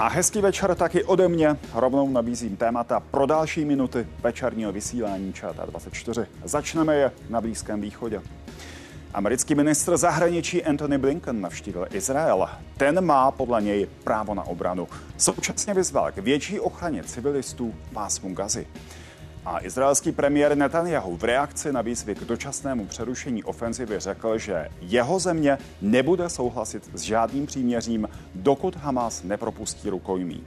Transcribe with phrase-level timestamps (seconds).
[0.00, 1.56] A hezký večer taky ode mě.
[1.74, 6.26] Rovnou nabízím témata pro další minuty večerního vysílání ČT 24.
[6.44, 8.22] Začneme je na Blízkém východě.
[9.14, 12.48] Americký ministr zahraničí Anthony Blinken navštívil Izrael.
[12.76, 14.88] Ten má podle něj právo na obranu.
[15.16, 18.66] Současně vyzval k větší ochraně civilistů pásmu Gazy.
[19.44, 25.18] A izraelský premiér Netanyahu v reakci na výzvy k dočasnému přerušení ofenzivy řekl, že jeho
[25.18, 30.44] země nebude souhlasit s žádným příměřím, dokud Hamas nepropustí rukojmí.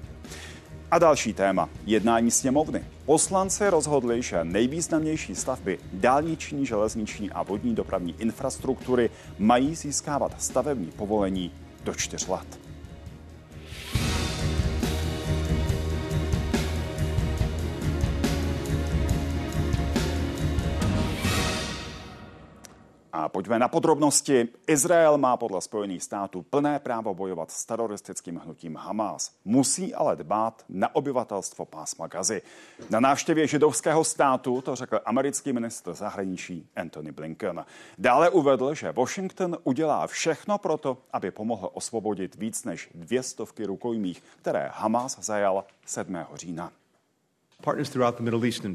[0.91, 1.69] A další téma.
[1.85, 2.83] Jednání sněmovny.
[3.05, 11.51] Poslanci rozhodli, že nejvýznamnější stavby dálniční, železniční a vodní dopravní infrastruktury mají získávat stavební povolení
[11.83, 12.59] do čtyř let.
[23.13, 24.47] A pojďme na podrobnosti.
[24.67, 29.31] Izrael má podle Spojených států plné právo bojovat s teroristickým hnutím Hamas.
[29.45, 32.41] Musí ale dbát na obyvatelstvo pásma Gazy.
[32.89, 37.65] Na návštěvě židovského státu to řekl americký ministr zahraničí Anthony Blinken.
[37.97, 44.23] Dále uvedl, že Washington udělá všechno proto, aby pomohl osvobodit víc než dvě stovky rukojmích,
[44.41, 46.17] které Hamas zajal 7.
[46.33, 46.71] října.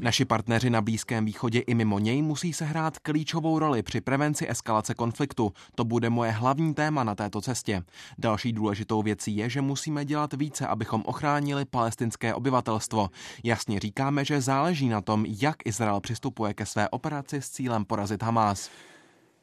[0.01, 4.93] Naši partneři na Blízkém východě i mimo něj musí sehrát klíčovou roli při prevenci eskalace
[4.93, 5.53] konfliktu.
[5.75, 7.83] To bude moje hlavní téma na této cestě.
[8.17, 13.09] Další důležitou věcí je, že musíme dělat více, abychom ochránili palestinské obyvatelstvo.
[13.43, 18.23] Jasně říkáme, že záleží na tom, jak Izrael přistupuje ke své operaci s cílem porazit
[18.23, 18.69] Hamás.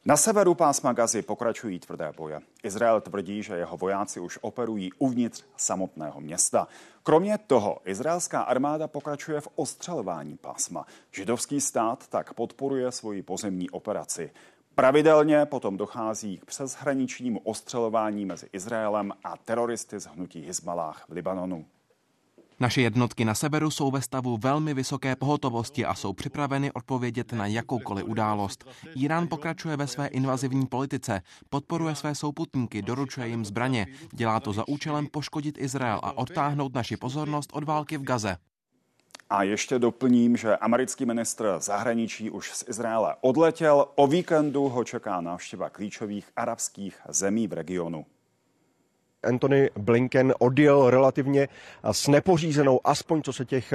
[0.07, 2.39] Na severu pásma Gazy pokračují tvrdé boje.
[2.63, 6.67] Izrael tvrdí, že jeho vojáci už operují uvnitř samotného města.
[7.03, 10.85] Kromě toho, izraelská armáda pokračuje v ostřelování pásma.
[11.11, 14.31] Židovský stát tak podporuje svoji pozemní operaci.
[14.75, 21.65] Pravidelně potom dochází k přeshraničnímu ostřelování mezi Izraelem a teroristy z hnutí Hezmalách v Libanonu.
[22.59, 27.47] Naše jednotky na severu jsou ve stavu velmi vysoké pohotovosti a jsou připraveny odpovědět na
[27.47, 28.65] jakoukoliv událost.
[28.95, 33.87] Irán pokračuje ve své invazivní politice, podporuje své souputníky, doručuje jim zbraně.
[34.13, 38.37] Dělá to za účelem poškodit Izrael a odtáhnout naši pozornost od války v Gaze.
[39.29, 43.85] A ještě doplním, že americký ministr zahraničí už z Izraele odletěl.
[43.95, 48.05] O víkendu ho čeká návštěva klíčových arabských zemí v regionu.
[49.27, 51.47] Anthony Blinken odjel relativně
[51.91, 53.73] s nepořízenou, aspoň co se těch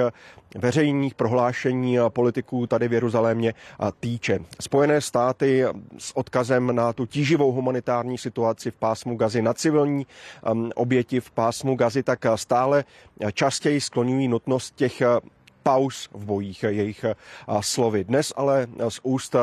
[0.55, 3.53] veřejných prohlášení politiků tady v Jeruzalémě
[3.99, 4.39] týče.
[4.61, 5.65] Spojené státy
[5.97, 10.07] s odkazem na tu tíživou humanitární situaci v pásmu Gazy, na civilní
[10.51, 12.83] um, oběti v pásmu Gazy, tak stále
[13.33, 15.01] častěji skloňují nutnost těch
[15.63, 17.05] pauz v bojích jejich
[17.61, 18.03] slovy.
[18.03, 19.35] Dnes ale z úst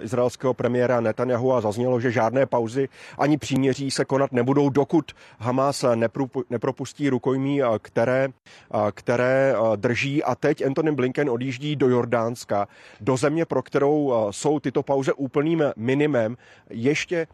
[0.00, 2.88] izraelského premiéra Netanyahu zaznělo, že žádné pauzy
[3.18, 5.84] ani příměří se konat nebudou, dokud Hamas
[6.50, 8.28] nepropustí rukojmí, které,
[8.94, 10.24] které drží.
[10.24, 12.68] A teď Anthony Blinken odjíždí do Jordánska,
[13.00, 16.36] do země, pro kterou jsou tyto pauze úplným minimem.
[16.70, 17.26] Ještě,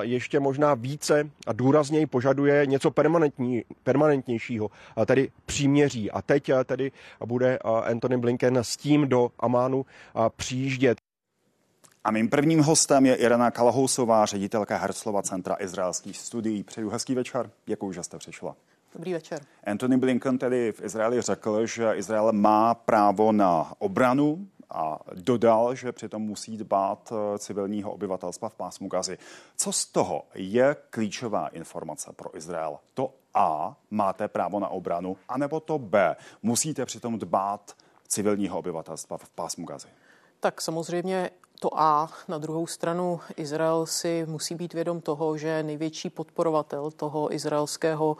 [0.00, 4.70] ještě možná více a důrazněji požaduje něco permanentní, permanentnějšího,
[5.06, 6.10] tedy příměří.
[6.10, 6.92] A teď tedy
[7.24, 9.86] bude Anthony Blinken s tím do Amánu
[10.36, 10.98] přijíždět.
[12.04, 16.62] A mým prvním hostem je Irena Kalhousová, ředitelka Herzlova centra izraelských studií.
[16.62, 18.56] Přeju hezký večer, děkuji, že jste přišla.
[18.94, 19.40] Dobrý večer.
[19.64, 25.92] Anthony Blinken tedy v Izraeli řekl, že Izrael má právo na obranu a dodal, že
[25.92, 29.18] přitom musí dbát eh, civilního obyvatelstva v pásmu Gazy.
[29.56, 32.78] Co z toho je klíčová informace pro Izrael?
[32.94, 37.76] To A, máte právo na obranu, anebo to B, musíte přitom dbát
[38.08, 39.88] civilního obyvatelstva v pásmu Gazy?
[40.40, 41.30] Tak samozřejmě
[41.60, 42.08] to A.
[42.28, 48.16] Na druhou stranu Izrael si musí být vědom toho, že největší podporovatel toho izraelského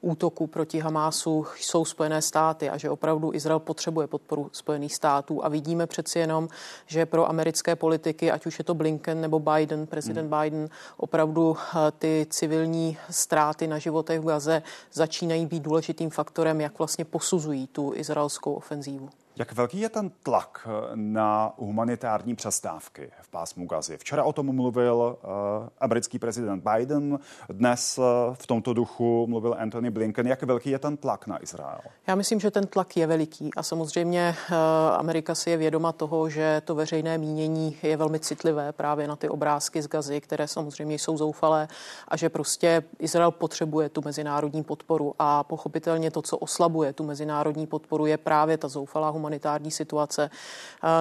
[0.00, 5.44] útoku proti Hamásu jsou Spojené státy a že opravdu Izrael potřebuje podporu Spojených států.
[5.44, 6.48] A vidíme přeci jenom,
[6.86, 10.40] že pro americké politiky, ať už je to Blinken nebo Biden, prezident hmm.
[10.40, 16.78] Biden, opravdu eh, ty civilní ztráty na životech v Gaze začínají být důležitým faktorem, jak
[16.78, 19.08] vlastně posuzují tu izraelskou ofenzívu.
[19.36, 23.96] Jak velký je ten tlak eh, na humanitární přestávky v pásmu Gazy?
[23.96, 25.30] Včera o tom mluvil uh,
[25.78, 28.04] americký prezident Biden, dnes uh,
[28.34, 30.26] v tomto duchu mluvil Anthony Blinken.
[30.26, 31.80] Jak velký je ten tlak na Izrael?
[32.06, 34.56] Já myslím, že ten tlak je veliký a samozřejmě uh,
[34.98, 39.28] Amerika si je vědoma toho, že to veřejné mínění je velmi citlivé právě na ty
[39.28, 41.68] obrázky z Gazy, které samozřejmě jsou zoufalé
[42.08, 47.66] a že prostě Izrael potřebuje tu mezinárodní podporu a pochopitelně to, co oslabuje tu mezinárodní
[47.66, 50.30] podporu, je právě ta zoufalá humanitární humanitární situace.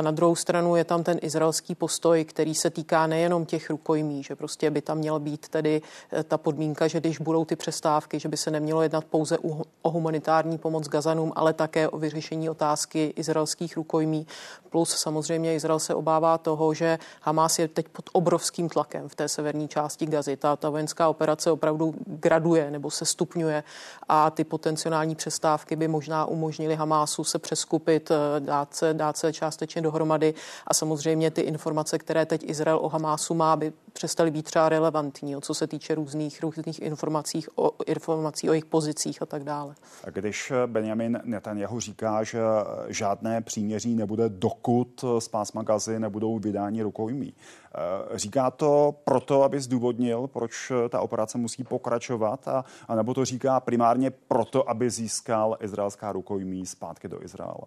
[0.02, 4.36] Na druhou stranu je tam ten izraelský postoj, který se týká nejenom těch rukojmí, že
[4.36, 5.82] prostě by tam měla být tedy
[6.12, 9.38] eh, ta podmínka, že když budou ty přestávky, že by se nemělo jednat pouze
[9.82, 14.28] o humanitární pomoc Gazanům, ale také o vyřešení otázky izraelských rukojmí.
[14.70, 19.28] Plus samozřejmě Izrael se obává toho, že Hamas je teď pod obrovským tlakem v té
[19.28, 20.38] severní části Gazy.
[20.38, 23.64] Ta, ta vojenská operace opravdu graduje nebo se stupňuje
[24.10, 29.82] a ty potenciální přestávky by možná umožnili Hamásu se přeskupit, dát se, dát se částečně
[29.82, 30.34] dohromady
[30.68, 35.36] a samozřejmě ty informace, které teď Izrael o Hamásu má, by přestaly být třeba relevantní,
[35.42, 39.76] co se týče různých, různých informací o, informací o jejich pozicích a tak dále.
[40.04, 42.40] A když Benjamin Netanyahu říká, že
[42.88, 47.63] žádné příměří nebude, dokud z pásma Gazy nebudou vydání rukojmí, eh,
[48.16, 53.60] říká to proto, aby zdůvodnil, proč ta operace musí pokračovat, a, a nebo to říká
[53.60, 57.66] primárně proto, aby získal izraelská rukojmí zpátky do Izraele?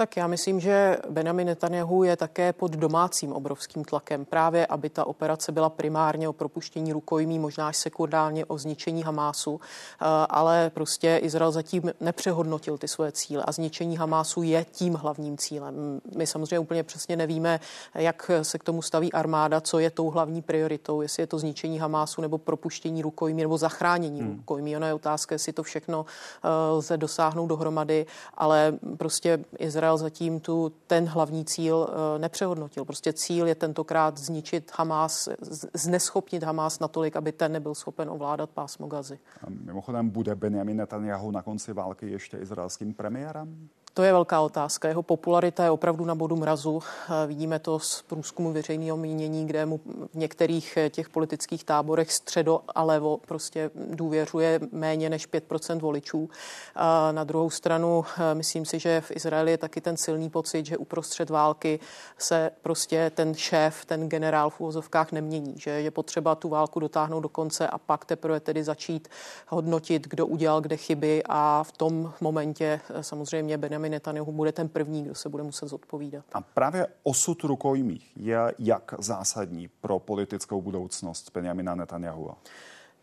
[0.00, 5.04] Tak já myslím, že Benjamin Netanyahu je také pod domácím obrovským tlakem, právě aby ta
[5.04, 11.16] operace byla primárně o propuštění rukojmí, možná až sekundárně o zničení Hamásu, eh, ale prostě
[11.16, 16.00] Izrael zatím nepřehodnotil ty svoje cíle a zničení Hamásu je tím hlavním cílem.
[16.16, 17.60] My samozřejmě úplně přesně nevíme,
[17.94, 21.78] jak se k tomu staví armáda, co je tou hlavní prioritou, jestli je to zničení
[21.78, 24.36] Hamásu nebo propuštění rukojmí nebo zachránění hmm.
[24.36, 24.76] rukojmí.
[24.76, 26.06] Ono je otázka, jestli to všechno
[26.44, 32.84] eh, lze dosáhnout dohromady, ale prostě Izrael Izrael zatím tu ten hlavní cíl eh, nepřehodnotil.
[32.84, 35.28] Prostě cíl je tentokrát zničit Hamas,
[35.74, 39.18] zneschopnit Hamas natolik, aby ten nebyl schopen ovládat pásmo Gazy.
[39.42, 43.68] A mimochodem bude Benjamin Netanyahu na konci války ještě izraelským premiérem?
[43.94, 44.88] To je velká otázka.
[44.88, 46.82] Jeho popularita je opravdu na bodu mrazu.
[47.26, 49.80] Vidíme to z průzkumu veřejného mínění, kde mu
[50.12, 56.30] v některých eh, těch politických táborech středo a levo prostě důvěřuje méně než 5% voličů.
[56.74, 60.66] A na druhou stranu eh, myslím si, že v Izraeli je taky ten silný pocit,
[60.66, 61.80] že uprostřed války
[62.18, 67.20] se prostě ten šéf, ten generál v úvozovkách nemění, že je potřeba tu válku dotáhnout
[67.20, 69.08] do konce a pak teprve tedy začít
[69.48, 74.52] hodnotit, kdo udělal kde chyby a v tom momentě eh, samozřejmě Benjamin Benjamin Netanyahu bude
[74.52, 76.24] ten první, kdo se bude muset zodpovídat.
[76.32, 82.30] A právě osud rukojmích je jak zásadní pro politickou budoucnost Benjamina Netanyahu?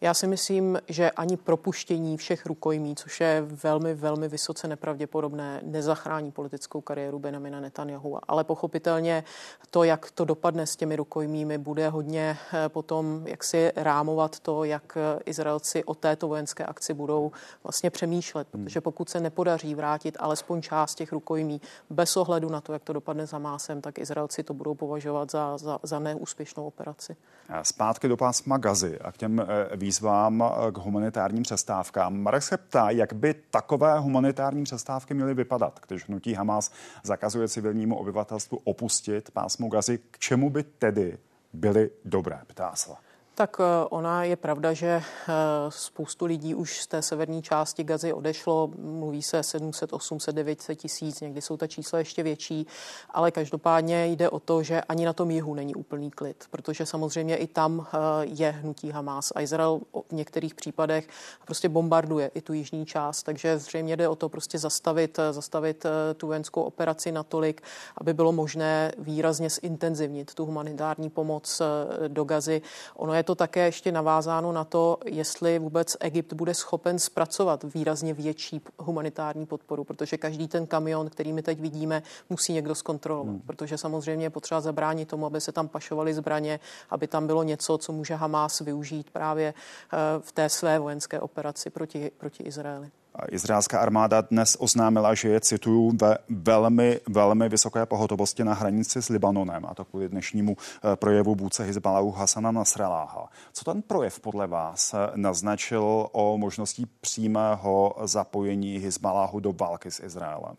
[0.01, 6.31] Já si myslím, že ani propuštění všech rukojmí, což je velmi, velmi vysoce nepravděpodobné, nezachrání
[6.31, 8.19] politickou kariéru Benamina Netanyahu.
[8.27, 9.23] Ale pochopitelně
[9.69, 14.63] to, jak to dopadne s těmi rukojmími, bude hodně eh, potom, jak si rámovat to,
[14.63, 17.31] jak eh, Izraelci o této vojenské akci budou
[17.63, 18.47] vlastně přemýšlet.
[18.53, 18.63] Hmm.
[18.63, 22.93] Protože pokud se nepodaří vrátit alespoň část těch rukojmí bez ohledu na to, jak to
[22.93, 27.15] dopadne za másem, tak Izraelci to budou považovat za, za, za neúspěšnou operaci.
[27.63, 32.19] Zpátky do pásma Gazy a k těm eh, výzvám eh, k humanitárním přestávkám.
[32.19, 36.71] Marek se ptá, jak by takové humanitární přestávky měly vypadat, když hnutí Hamas
[37.03, 39.99] zakazuje civilnímu obyvatelstvu opustit pásmo Gazy.
[40.11, 41.17] K čemu by tedy
[41.53, 43.06] byly dobré, ptá se.
[43.37, 45.33] Tak eh, ona je pravda, že eh,
[45.69, 48.71] spoustu lidí už z té severní části Gazy odešlo.
[48.77, 52.67] Mluví se 700, 800, 900 tisíc, někdy jsou ta čísla ještě větší,
[53.09, 57.35] ale každopádně jde o to, že ani na tom jihu není úplný klid, protože samozřejmě
[57.35, 59.79] i tam eh, je hnutí Hamas a Izrael
[60.09, 61.07] v některých případech
[61.45, 65.85] prostě bombarduje i tu jižní část, takže zřejmě jde o to prostě zastavit, zastavit
[66.17, 67.61] tu vojenskou operaci natolik,
[67.97, 71.61] aby bylo možné výrazně zintenzivnit tu humanitární pomoc
[72.07, 72.61] do Gazy.
[72.95, 78.13] Ono je to také ještě navázáno na to, jestli vůbec Egypt bude schopen zpracovat výrazně
[78.13, 83.41] větší humanitární podporu, protože každý ten kamion, který my teď vidíme, musí někdo zkontrolovat, hmm.
[83.41, 87.77] protože samozřejmě je potřeba zabránit tomu, aby se tam pašovaly zbraně, aby tam bylo něco,
[87.77, 92.89] co může Hamas využít právě eh, v té své vojenské operaci proti, proti Izraeli.
[93.29, 99.09] Izraelská armáda dnes oznámila, že je, cituju, ve velmi, velmi vysoké pohotovosti na hranici s
[99.09, 103.29] Libanonem, a to kvůli dnešnímu eh, projevu vůdce Hezbalahu Hasana Nasraláha.
[103.53, 110.03] Co ten projev podle vás eh, naznačil o možnosti přímého zapojení Hezbalahu do války s
[110.03, 110.55] Izraelem?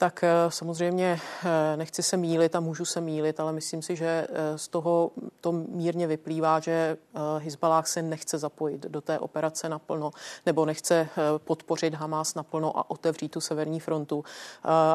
[0.00, 4.26] Tak eh, samozřejmě eh, nechci se mílit a můžu se mílit, ale myslím si, že
[4.30, 6.96] eh, z toho to mírně vyplývá, že
[7.38, 10.10] Hezbalah se nechce zapojit do té operace naplno
[10.46, 14.24] nebo nechce podpořit Hamas naplno a otevřít tu severní frontu.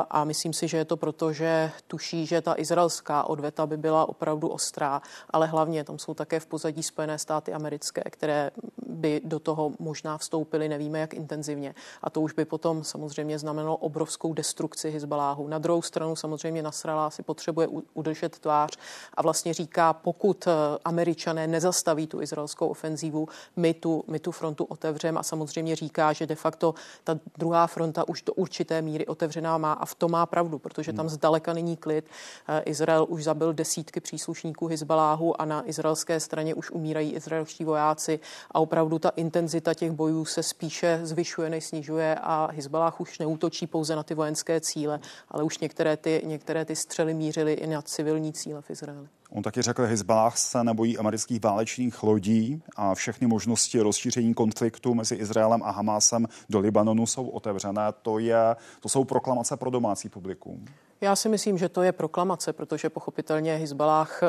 [0.09, 4.09] A myslím si, že je to proto, že tuší, že ta izraelská odveta by byla
[4.09, 8.51] opravdu ostrá, ale hlavně tam jsou také v pozadí Spojené státy americké, které
[8.87, 11.75] by do toho možná vstoupili, nevíme jak intenzivně.
[12.03, 15.47] A to už by potom samozřejmě znamenalo obrovskou destrukci Hezbaláhu.
[15.47, 18.77] Na druhou stranu samozřejmě Nasrallah si potřebuje udržet tvář
[19.13, 20.47] a vlastně říká, pokud
[20.85, 26.27] američané nezastaví tu izraelskou ofenzívu, my tu, my tu frontu otevřeme a samozřejmě říká, že
[26.27, 26.73] de facto
[27.03, 30.93] ta druhá fronta už do určité míry otevřená má a v tom má pravdu, protože
[30.93, 32.05] tam zdaleka není klid.
[32.47, 38.19] Eh, Izrael už zabil desítky příslušníků Hezbaláhu a na izraelské straně už umírají izraelští vojáci
[38.51, 43.67] a opravdu ta intenzita těch bojů se spíše zvyšuje, než snižuje a Hezbalah už neútočí
[43.67, 44.84] pouze na ty vojenské cíle,
[45.29, 49.07] ale už některé ty, některé ty střely mířily i na civilní cíle v Izraeli.
[49.29, 54.93] On taky řekl, že Hezbalah se nebojí amerických válečných lodí a všechny možnosti rozšíření konfliktu
[54.93, 57.81] mezi Izraelem a Hamásem do Libanonu jsou otevřené.
[58.01, 60.65] To, je, to jsou proklamace pro domácí publikum.
[61.01, 64.27] Já si myslím, že to je proklamace, protože pochopitelně Hezbalah, eh,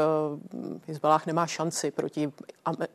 [0.86, 2.32] Hezbalah nemá šanci proti,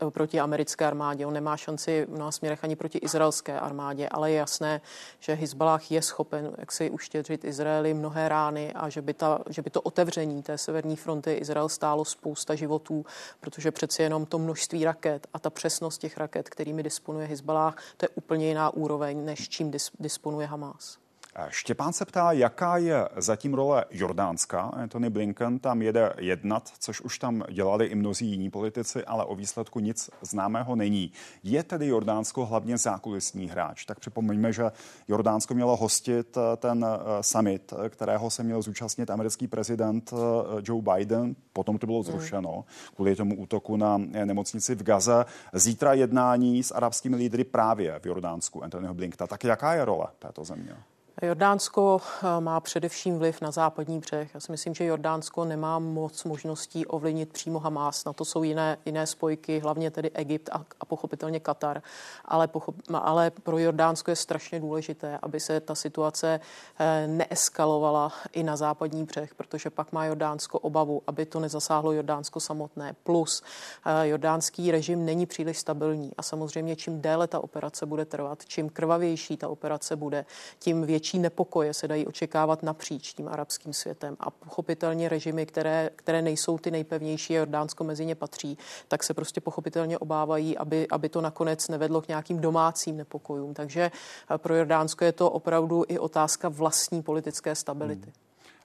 [0.09, 4.37] proti americké armádě, on nemá šanci v mnoha směrech ani proti izraelské armádě, ale je
[4.37, 4.81] jasné,
[5.19, 9.61] že Hezbalah je schopen jak si uštědřit Izraeli mnohé rány a že by, ta, že
[9.61, 13.05] by to otevření té severní fronty Izrael stálo spousta životů,
[13.39, 18.05] protože přeci jenom to množství raket a ta přesnost těch raket, kterými disponuje Hezbalah, to
[18.05, 21.00] je úplně jiná úroveň, než čím disponuje Hamas.
[21.49, 24.61] Štěpán se ptá, jaká je zatím role Jordánska.
[24.61, 29.35] Anthony Blinken tam jede jednat, což už tam dělali i mnozí jiní politici, ale o
[29.35, 31.11] výsledku nic známého není.
[31.43, 33.85] Je tedy Jordánsko hlavně zákulisní hráč.
[33.85, 34.71] Tak připomeňme, že
[35.07, 40.17] Jordánsko mělo hostit eh, ten eh, summit, kterého se měl zúčastnit americký prezident eh,
[40.63, 41.35] Joe Biden.
[41.53, 42.11] Potom to bylo hmm.
[42.11, 45.25] zrušeno kvůli tomu útoku na nemocnici v Gaze.
[45.53, 49.27] Zítra jednání s arabskými lídry právě v Jordánsku Anthonyho Blinkta.
[49.27, 50.75] Tak jaká je role této země?
[51.21, 54.33] Jordánsko eh, má především vliv na západní břeh.
[54.33, 58.05] Já si myslím, že Jordánsko nemá moc možností ovlivnit přímo Hamás.
[58.05, 61.81] Na to jsou jiné, jiné spojky, hlavně tedy Egypt a, a pochopitelně Katar.
[62.25, 66.39] Ale, pochop, ale pro Jordánsko je strašně důležité, aby se ta situace
[66.79, 72.39] eh, neeskalovala i na západní břeh, protože pak má Jordánsko obavu, aby to nezasáhlo Jordánsko
[72.39, 72.95] samotné.
[73.03, 73.43] Plus
[73.85, 78.69] eh, jordánský režim není příliš stabilní a samozřejmě čím déle ta operace bude trvat, čím
[78.69, 80.25] krvavější ta operace bude,
[80.59, 84.17] tím větší větší nepokoje se dají očekávat napříč tím arabským světem.
[84.19, 89.41] A pochopitelně režimy, které, které nejsou ty nejpevnější, Jordánsko mezi ně patří, tak se prostě
[89.41, 93.53] pochopitelně obávají, aby, aby to nakonec nevedlo k nějakým domácím nepokojům.
[93.53, 98.05] Takže eh, pro Jordánsko je to opravdu i otázka vlastní politické stability.
[98.05, 98.13] Hmm.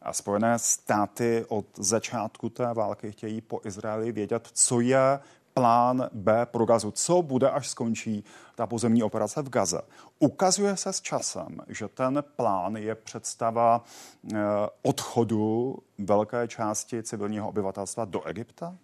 [0.02, 5.18] A Spojené státy od začátku té války chtějí po Izraeli vědět, co je
[5.56, 6.90] plán B pro Gazu.
[6.90, 9.80] Co bude, až skončí ta pozemní operace v Gaze?
[10.18, 13.84] Ukazuje se s časem, že ten plán je představa
[14.34, 14.38] eh,
[14.82, 18.76] odchodu velké části civilního obyvatelstva do Egypta?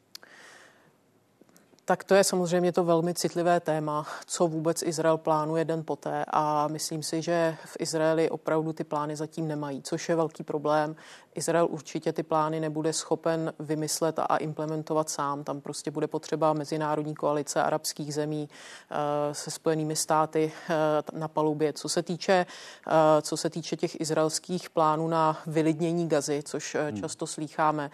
[1.85, 6.69] Tak to je samozřejmě to velmi citlivé téma, co vůbec Izrael plánuje den poté a
[6.69, 10.97] myslím si, že v Izraeli opravdu ty plány zatím nemají, což je velký problém.
[11.35, 15.45] Izrael určitě ty plány nebude schopen vymyslet a implementovat sám.
[15.45, 18.49] Tam prostě bude potřeba mezinárodní koalice arabských zemí
[18.91, 20.75] eh, se spojenými státy eh,
[21.19, 21.73] na palubě.
[21.73, 22.47] Co se týče,
[22.87, 26.97] eh, co se týče těch izraelských plánů na vylidnění gazy, což hmm.
[26.97, 27.91] často slýcháme,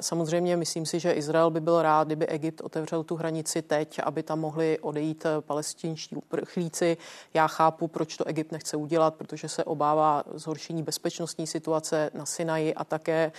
[0.00, 4.22] samozřejmě myslím si, že Izrael by byl rád, kdyby Egypt otevřel tu hranici teď, aby
[4.22, 6.96] tam mohli odejít palestinští uprchlíci.
[7.34, 12.63] Já chápu, proč to Egypt nechce udělat, protože se obává zhoršení bezpečnostní situace na Sinaji
[12.64, 13.32] Sinaji a také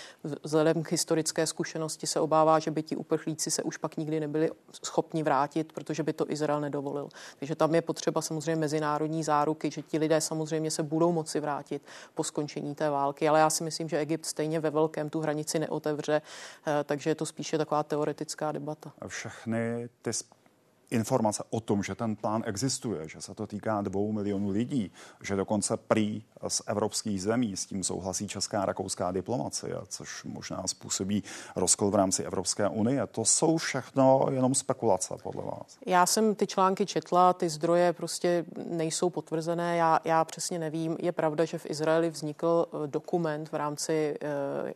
[0.43, 4.51] vzhledem k historické zkušenosti se obává, že by ti uprchlíci se už pak nikdy nebyli
[4.83, 7.09] schopni vrátit, protože by to Izrael nedovolil.
[7.39, 11.81] Takže tam je potřeba samozřejmě mezinárodní záruky, že ti lidé samozřejmě se budou moci vrátit
[12.13, 13.27] po skončení té války.
[13.27, 17.15] Ale já si myslím, že Egypt stejně ve velkém tu hranici neotevře, eh, takže je
[17.15, 18.91] to spíše taková teoretická debata.
[19.07, 20.11] Všechny ty
[20.95, 24.91] informace o tom, že ten plán existuje, že se to týká dvou milionů lidí,
[25.23, 30.63] že dokonce prý z evropských zemí s tím souhlasí česká a rakouská diplomacie, což možná
[30.67, 31.23] způsobí
[31.55, 33.07] rozkol v rámci Evropské unie.
[33.07, 35.77] To jsou všechno jenom spekulace podle vás.
[35.85, 40.97] Já jsem ty články četla, ty zdroje prostě nejsou potvrzené, já, já přesně nevím.
[40.99, 44.73] Je pravda, že v Izraeli vznikl eh, dokument v rámci eh,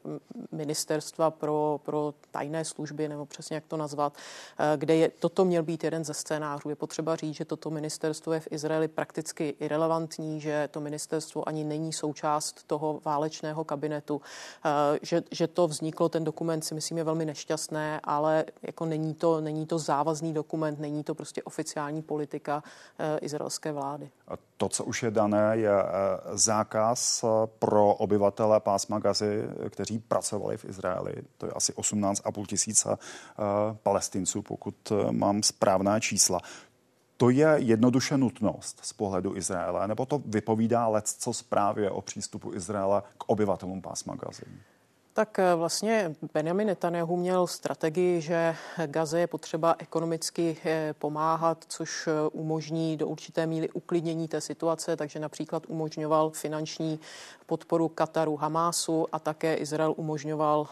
[0.52, 4.14] ministerstva pro, pro tajné služby, nebo přesně jak to nazvat,
[4.60, 6.70] eh, kde je, toto měl být jeden ze scénářů.
[6.70, 11.64] Je potřeba říct, že toto ministerstvo je v Izraeli prakticky irrelevantní, že to ministerstvo ani
[11.64, 14.22] není součást toho válečného kabinetu.
[14.66, 19.14] Eh, že, že to vzniklo, ten dokument si myslím je velmi nešťastné, ale jako není
[19.14, 22.64] to, není to závazný dokument, není to prostě oficiální politika
[23.00, 24.10] eh, izraelské vlády.
[24.58, 25.88] To, co už je dané, je eh,
[26.34, 27.26] zákaz
[27.60, 31.14] pro obyvatele pásma Gazy, kteří pracovali v Izraeli.
[31.38, 32.98] To je asi 18,5 tisíce
[33.84, 34.76] palestinců, pokud
[35.12, 35.44] mám
[35.90, 36.40] správná čísla.
[37.18, 42.54] to je jednoduše nutnost z pohledu Izraele, nebo to vypovídá let, co zprávě o přístupu
[42.54, 44.46] Izraela k obyvatelům pásma Gazy?
[45.14, 48.56] Tak eh, vlastně Benjamin Netanyahu měl strategii, že
[48.86, 54.96] Gaze je potřeba ekonomicky eh, pomáhat, což eh, umožní do určité míry uklidnění té situace,
[54.96, 57.00] takže například umožňoval finanční
[57.50, 60.68] podporu Kataru, Hamásu a také Izrael umožňoval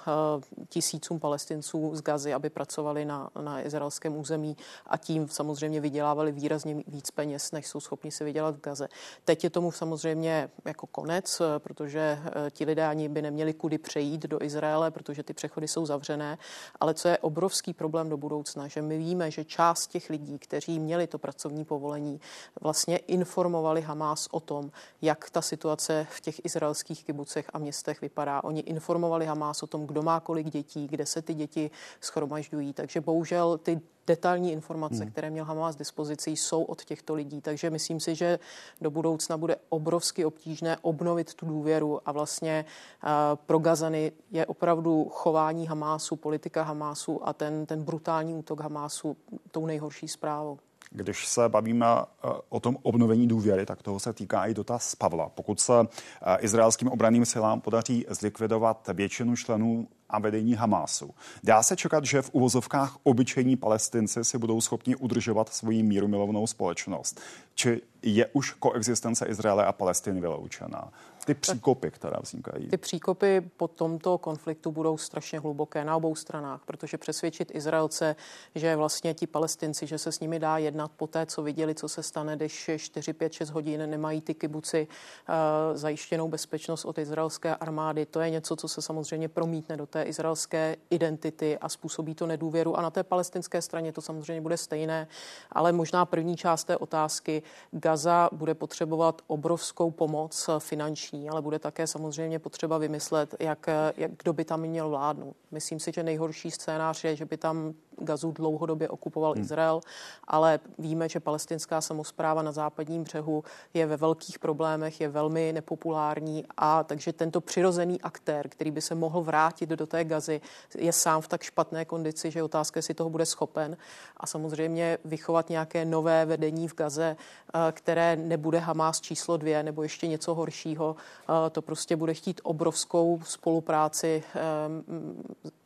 [0.70, 4.58] tisícům palestinců z Gazy, aby pracovali na, na izraelském území
[4.88, 8.88] a tím samozřejmě vydělávali výrazně víc peněz, než jsou schopni si vydělat v Gaze.
[9.26, 12.20] Teď je tomu samozřejmě jako konec, protože
[12.52, 16.38] ti lidé ani by neměli kudy přejít do Izraele, protože ty přechody jsou zavřené.
[16.80, 20.80] Ale co je obrovský problém do budoucna, že my víme, že část těch lidí, kteří
[20.80, 22.22] měli to pracovní povolení,
[22.62, 26.67] vlastně informovali Hamás o tom, jak ta situace v těch izraelských
[27.04, 28.44] kibucech a městech vypadá.
[28.44, 31.72] Oni informovali Hamás o tom, kdo má kolik dětí, kde se ty děti
[32.02, 32.74] schromažďují.
[32.74, 35.12] Takže bohužel ty detailní informace, hmm.
[35.12, 37.42] které měl Hamas dispozici, jsou od těchto lidí.
[37.42, 38.40] Takže myslím si, že
[38.82, 42.66] do budoucna bude obrovsky obtížné obnovit tu důvěru a vlastně
[43.04, 43.10] uh,
[43.46, 49.18] pro Gazany je opravdu chování Hamásu, politika Hamásu a ten, ten brutální útok Hamásu
[49.52, 50.60] tou nejhorší zprávou.
[50.92, 55.30] Když se bavíme eh, o tom obnovení důvěry, tak toho se týká i dotaz Pavla.
[55.30, 61.14] Pokud se eh, izraelským obraným silám podaří zlikvidovat většinu členů a vedení Hamásu.
[61.44, 66.48] Dá se čekat, že v uvozovkách obyčejní palestinci si budou schopni udržovat svoji míru milovnou
[66.48, 67.22] společnost?
[67.56, 70.92] Či je už koexistence Izraele a Palestiny vyloučená?
[71.28, 72.68] Ty příkopy, které vznikají.
[72.68, 78.16] Ty příkopy po tomto konfliktu budou strašně hluboké na obou stranách, protože přesvědčit Izraelce,
[78.56, 81.88] že vlastně ti palestinci, že se s nimi dá jednat po té, co viděli, co
[81.88, 87.56] se stane, když 4, 5, 6 hodin nemají ty kibuci uh, zajištěnou bezpečnost od izraelské
[87.56, 92.28] armády, to je něco, co se samozřejmě promítne do té izraelské identity a způsobí to
[92.28, 92.78] nedůvěru.
[92.78, 95.08] A na té palestinské straně to samozřejmě bude stejné,
[95.52, 97.44] ale možná první část té otázky.
[97.72, 104.34] Gaza bude potřebovat obrovskou pomoc finanční, ale bude také samozřejmě potřeba vymyslet, jak, jak kdo
[104.34, 105.36] by tam měl vládnout.
[105.52, 109.42] Myslím si, že nejhorší scénář je, že by tam Gazu dlouhodobě okupoval hmm.
[109.42, 109.82] Izrael,
[110.28, 116.46] ale víme, že palestinská samozpráva na západním břehu je ve velkých problémech, je velmi nepopulární
[116.58, 120.42] a takže tento přirozený aktér, který by se mohl vrátit do té Gazy,
[120.78, 123.78] je sám v tak špatné kondici, že otázka, jestli toho bude schopen
[124.18, 129.84] a samozřejmě vychovat nějaké nové vedení v Gaze, eh, které nebude Hamas číslo dvě nebo
[129.84, 134.40] ještě něco horšího, eh, to prostě bude chtít obrovskou spolupráci eh,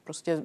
[0.03, 0.43] prostě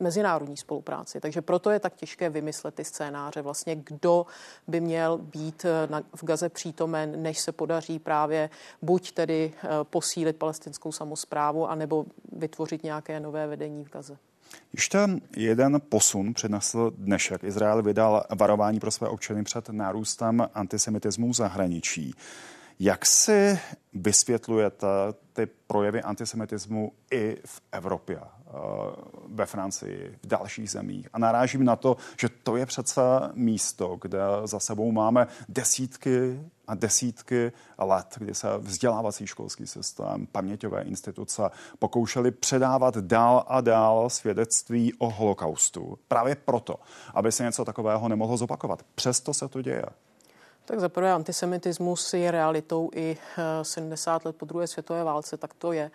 [0.00, 1.20] mezinárodní spolupráci.
[1.20, 3.42] Takže proto je tak těžké vymyslet ty scénáře.
[3.42, 4.26] Vlastně kdo
[4.68, 8.50] by měl být eh, na, v Gaze přítomen, než se podaří právě
[8.82, 14.18] buď tedy eh, posílit palestinskou samozprávu, anebo vytvořit nějaké nové vedení v Gaze.
[14.72, 14.98] Ještě
[15.36, 17.44] jeden posun přinesl dnešek.
[17.44, 22.14] Izrael vydal varování pro své občany před nárůstem antisemitismu v zahraničí.
[22.78, 23.58] Jak si
[23.92, 24.86] vysvětlujete
[25.32, 28.20] ty projevy antisemitismu i v Evropě?
[29.28, 31.08] Ve Francii, v dalších zemích.
[31.12, 33.00] A narážím na to, že to je přece
[33.34, 40.82] místo, kde za sebou máme desítky a desítky let, kdy se vzdělávací školský systém, paměťové
[40.82, 41.42] instituce
[41.78, 45.98] pokoušeli předávat dál a dál svědectví o holokaustu.
[46.08, 46.74] Právě proto,
[47.14, 48.82] aby se něco takového nemohlo zopakovat.
[48.94, 49.84] Přesto se to děje.
[50.64, 53.16] Tak zaprvé antisemitismus je realitou i
[53.62, 55.90] 70 eh, let po druhé světové válce, tak to je.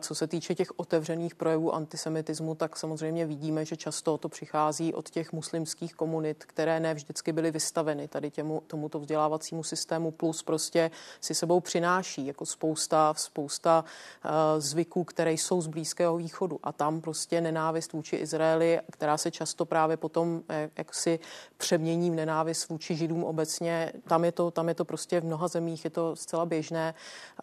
[0.00, 5.10] Co se týče těch otevřených projevů antisemitismu, tak samozřejmě vidíme, že často to přichází od
[5.10, 10.90] těch muslimských komunit, které ne vždycky byly vystaveny tady těmu, tomuto vzdělávacímu systému, plus prostě
[11.20, 13.84] si sebou přináší jako spousta, spousta
[14.24, 16.60] uh, zvyků, které jsou z Blízkého východu.
[16.62, 21.18] A tam prostě nenávist vůči Izraeli, která se často právě potom eh, jaksi
[21.56, 25.48] přemění v nenávist vůči Židům obecně, tam je to, tam je to prostě v mnoha
[25.48, 26.94] zemích, je to zcela běžné.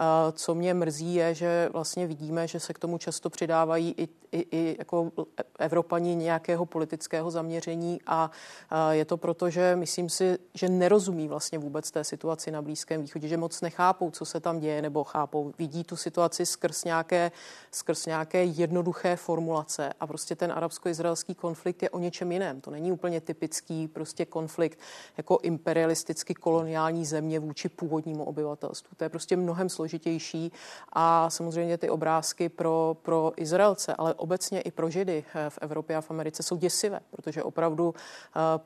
[0.02, 3.96] Uh, co mě mrzí, je, že vlastně vidí vidíme, že se k tomu často přidávají
[3.98, 5.12] i, i, i jako
[5.60, 8.32] Evropani nějakého politického zaměření a,
[8.70, 13.02] a je to proto, že myslím si, že nerozumí vlastně vůbec té situaci na Blízkém
[13.02, 17.32] východě, že moc nechápou, co se tam děje, nebo chápou, vidí tu situaci skrz nějaké,
[17.72, 22.62] skrz nějaké jednoduché formulace a prostě ten arabsko-izraelský konflikt je o něčem jiném.
[22.62, 24.80] To není úplně typický prostě konflikt
[25.18, 28.96] jako imperialisticky koloniální země vůči původnímu obyvatelstvu.
[28.98, 30.52] To je prostě mnohem složitější
[30.94, 35.58] a samozřejmě ty obrázky obrázky pro, pro Izraelce, ale obecně i pro Židy eh, v
[35.62, 37.94] Evropě a v Americe jsou děsivé, protože opravdu
[38.36, 38.60] eh,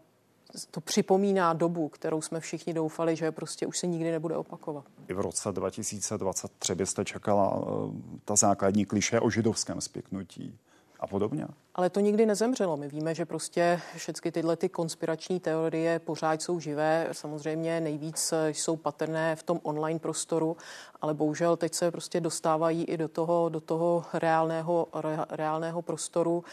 [0.71, 4.85] to připomíná dobu, kterou jsme všichni doufali, že prostě už se nikdy nebude opakovat.
[5.07, 7.65] I v roce 2023 byste čekala eh,
[8.25, 10.57] ta základní kliše o židovském spiknutí
[10.99, 11.47] a podobně?
[11.75, 12.77] Ale to nikdy nezemřelo.
[12.77, 17.07] My víme, že prostě všechny tyhle ty konspirační teorie pořád jsou živé.
[17.11, 20.57] Samozřejmě nejvíc jsou patrné v tom online prostoru,
[21.01, 26.43] ale bohužel teď se prostě dostávají i do toho, do toho reálného, re, reálného prostoru.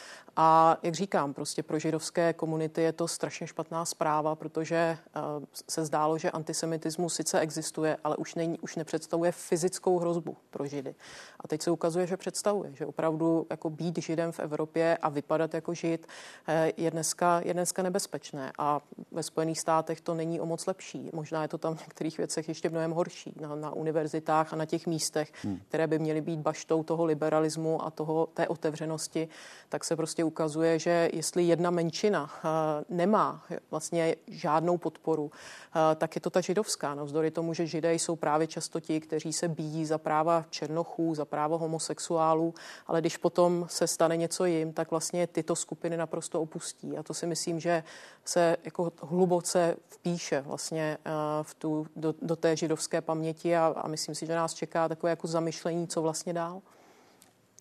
[0.41, 4.99] A jak říkám, prostě pro židovské komunity je to strašně špatná zpráva, protože
[5.39, 10.67] uh, se zdálo, že antisemitismus sice existuje, ale už, není, už nepředstavuje fyzickou hrozbu pro
[10.67, 10.95] židy.
[11.41, 15.55] A teď se ukazuje, že představuje, že opravdu jako být židem v Evropě a vypadat
[15.55, 16.07] jako žid
[16.49, 18.53] eh, je dneska, je dneska nebezpečné.
[18.59, 18.81] A
[19.13, 21.11] ve Spojených státech to není o moc lepší.
[21.13, 23.33] Možná je to tam v některých věcech ještě mnohem horší.
[23.41, 25.61] Na, na univerzitách a na těch místech, hmm.
[25.69, 29.29] které by měly být baštou toho liberalismu a toho, té otevřenosti,
[29.69, 32.49] tak se prostě ukazuje, že jestli jedna menšina eh,
[32.89, 36.95] nemá vlastně žádnou podporu, eh, tak je to ta židovská.
[36.95, 41.25] Navzdory tomu, že židé jsou právě často ti, kteří se bíjí za práva černochů, za
[41.25, 42.55] právo homosexuálů,
[42.87, 46.99] ale když potom se stane něco jim, tak vlastně tyto skupiny naprosto opustí.
[46.99, 47.85] A to si myslím, že
[48.25, 51.11] se jako hluboce vpíše vlastně eh,
[51.43, 55.11] v tu, do, do té židovské paměti a, a myslím si, že nás čeká takové
[55.11, 56.63] jako zamyšlení, co vlastně dál.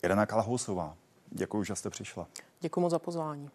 [0.02, 0.96] Irena Kalhousová,
[1.30, 2.26] děkuji, že jste přišla.
[2.60, 3.50] Děkuji moc za pozvání.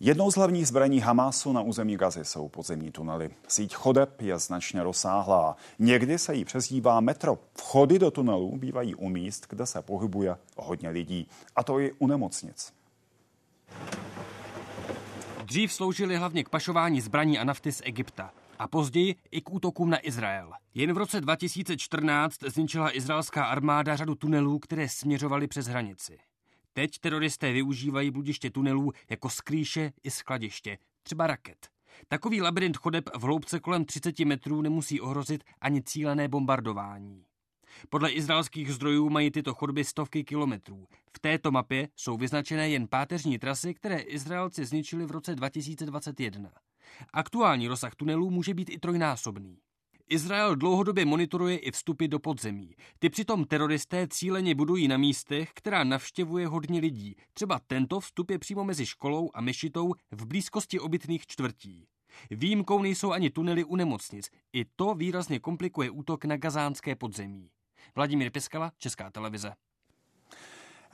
[0.00, 3.30] Jednou z hlavních zbraní Hamásu na území Gazy jsou podzemní tunely.
[3.48, 5.56] Síť chodeb je značně rozsáhlá.
[5.78, 7.38] Někdy se jí přezdívá metro.
[7.54, 11.28] Vchody do tunelů bývají u míst, kde se pohybuje hodně lidí.
[11.56, 12.72] A to i u nemocnic.
[15.44, 19.90] Dřív sloužili hlavně k pašování zbraní a nafty z Egypta a později i k útokům
[19.90, 20.52] na Izrael.
[20.74, 26.18] Jen v roce 2014 zničila izraelská armáda řadu tunelů, které směřovaly přes hranici.
[26.76, 31.68] Teď teroristé využívají bludiště tunelů jako skrýše i skladiště, třeba raket.
[32.08, 37.24] Takový labirint chodeb v hloubce kolem 30 metrů nemusí ohrozit ani cílené bombardování.
[37.88, 40.86] Podle izraelských zdrojů mají tyto chodby stovky kilometrů.
[41.16, 46.50] V této mapě jsou vyznačené jen páteřní trasy, které Izraelci zničili v roce 2021.
[47.12, 49.58] Aktuální rozsah tunelů může být i trojnásobný.
[50.08, 52.74] Izrael dlouhodobě monitoruje i vstupy do podzemí.
[52.98, 57.16] Ty přitom teroristé cíleně budují na místech, která navštěvuje hodně lidí.
[57.32, 61.86] Třeba tento vstup je přímo mezi školou a mešitou v blízkosti obytných čtvrtí.
[62.30, 64.30] Výjimkou nejsou ani tunely u nemocnic.
[64.52, 67.50] I to výrazně komplikuje útok na gazánské podzemí.
[67.94, 69.52] Vladimír Piskala, Česká televize.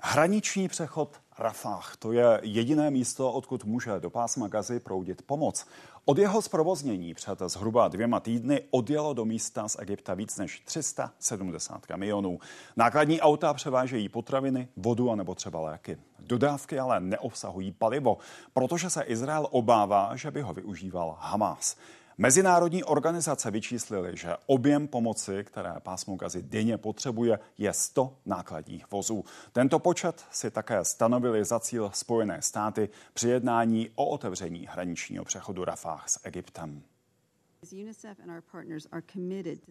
[0.05, 1.97] Hraniční přechod Rafah.
[1.97, 5.67] To je jediné místo, odkud může do pásma Gazy proudit pomoc.
[6.05, 11.87] Od jeho zprovoznění před zhruba dvěma týdny odjelo do místa z Egypta víc než 370
[11.87, 12.39] kamionů.
[12.77, 15.99] Nákladní auta převážejí potraviny, vodu a nebo třeba léky.
[16.19, 18.19] Dodávky ale neobsahují palivo,
[18.53, 21.77] protože se Izrael obává, že by ho využíval Hamas.
[22.19, 29.25] Mezinárodní organizace vyčíslily, že objem pomoci, které pásmo Gazy denně potřebuje, je 100 nákladních vozů.
[29.53, 35.65] Tento počet si také stanovili za cíl Spojené státy při jednání o otevření hraničního přechodu
[35.65, 36.83] Rafah s Egyptem.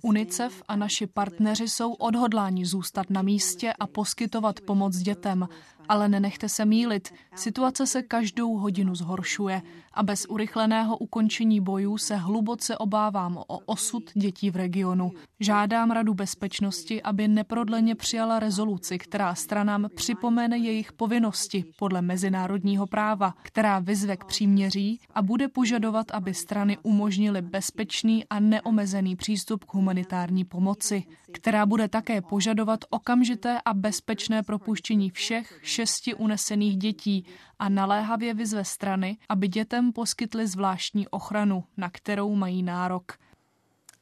[0.01, 5.47] UNICEF a naši partneři jsou odhodláni zůstat na místě a poskytovat pomoc dětem,
[5.89, 9.61] ale nenechte se mílit, situace se každou hodinu zhoršuje
[9.93, 15.11] a bez urychleného ukončení bojů se hluboce obávám o osud dětí v regionu.
[15.39, 23.33] Žádám Radu bezpečnosti, aby neprodleně přijala rezoluci, která stranám připomene jejich povinnosti podle mezinárodního práva,
[23.41, 29.73] která vyzve k příměří a bude požadovat, aby strany umožnily bezpečný a neomezený přístup k
[29.73, 37.25] humanitární pomoci, která bude také požadovat okamžité a bezpečné propuštění všech šesti unesených dětí
[37.59, 43.11] a naléhavě vyzve strany, aby dětem poskytly zvláštní ochranu, na kterou mají nárok.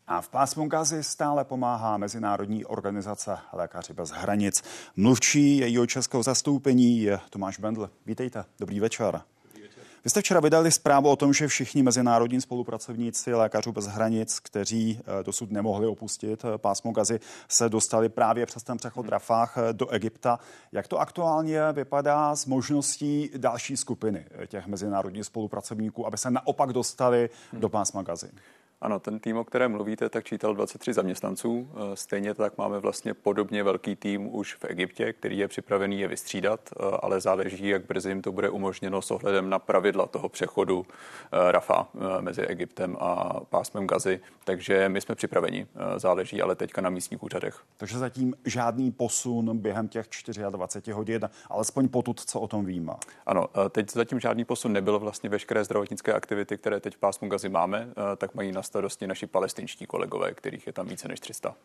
[0.08, 4.64] A v pásmu Gazy stále pomáhá Mezinárodní organizace Lékaři bez hranic.
[4.96, 7.90] Mluvčí jejího českého zastoupení je Tomáš Bendl.
[8.06, 9.22] Vítejte, dobrý večer.
[10.04, 15.00] Vy jste včera vydali zprávu o tom, že všichni mezinárodní spolupracovníci Lékařů bez hranic, kteří
[15.00, 19.10] eh, dosud nemohli opustit eh, pásmo Gazy, se dostali právě přes ten přechod hmm.
[19.10, 20.40] Rafah eh, do Egypta.
[20.72, 27.30] Jak to aktuálně vypadá s možností další skupiny těch mezinárodních spolupracovníků, aby se naopak dostali
[27.52, 27.62] hmm.
[27.62, 28.30] do pásma Gazy?
[28.82, 31.70] Ano, ten tým, o kterém mluvíte, tak čítal 23 zaměstnanců.
[31.74, 36.08] Eh, stejně tak máme vlastně podobně velký tým už v Egyptě, který je připravený je
[36.08, 40.30] vystřídat, eh, ale záleží, jak brzy jim to bude umožněno s ohledem na pravidla toho
[40.30, 41.88] přechodu eh, Rafa
[42.20, 44.20] mezi Egyptem a pásmem Gazy.
[44.44, 47.64] Takže my jsme připraveni, záleží ale teďka na místních úřadech.
[47.78, 50.08] Takže zatím žádný posun během těch
[50.50, 52.94] 24 hodin, alespoň potud, co o tom víme.
[53.26, 55.00] Ano, teď zatím žádný posun nebyl.
[55.00, 59.28] Vlastně veškeré zdravotnické aktivity, které teď v pásmu Gazy máme, tak mají na starosti naši
[59.28, 61.56] palestinští kolegové, kterých je tam více než 300.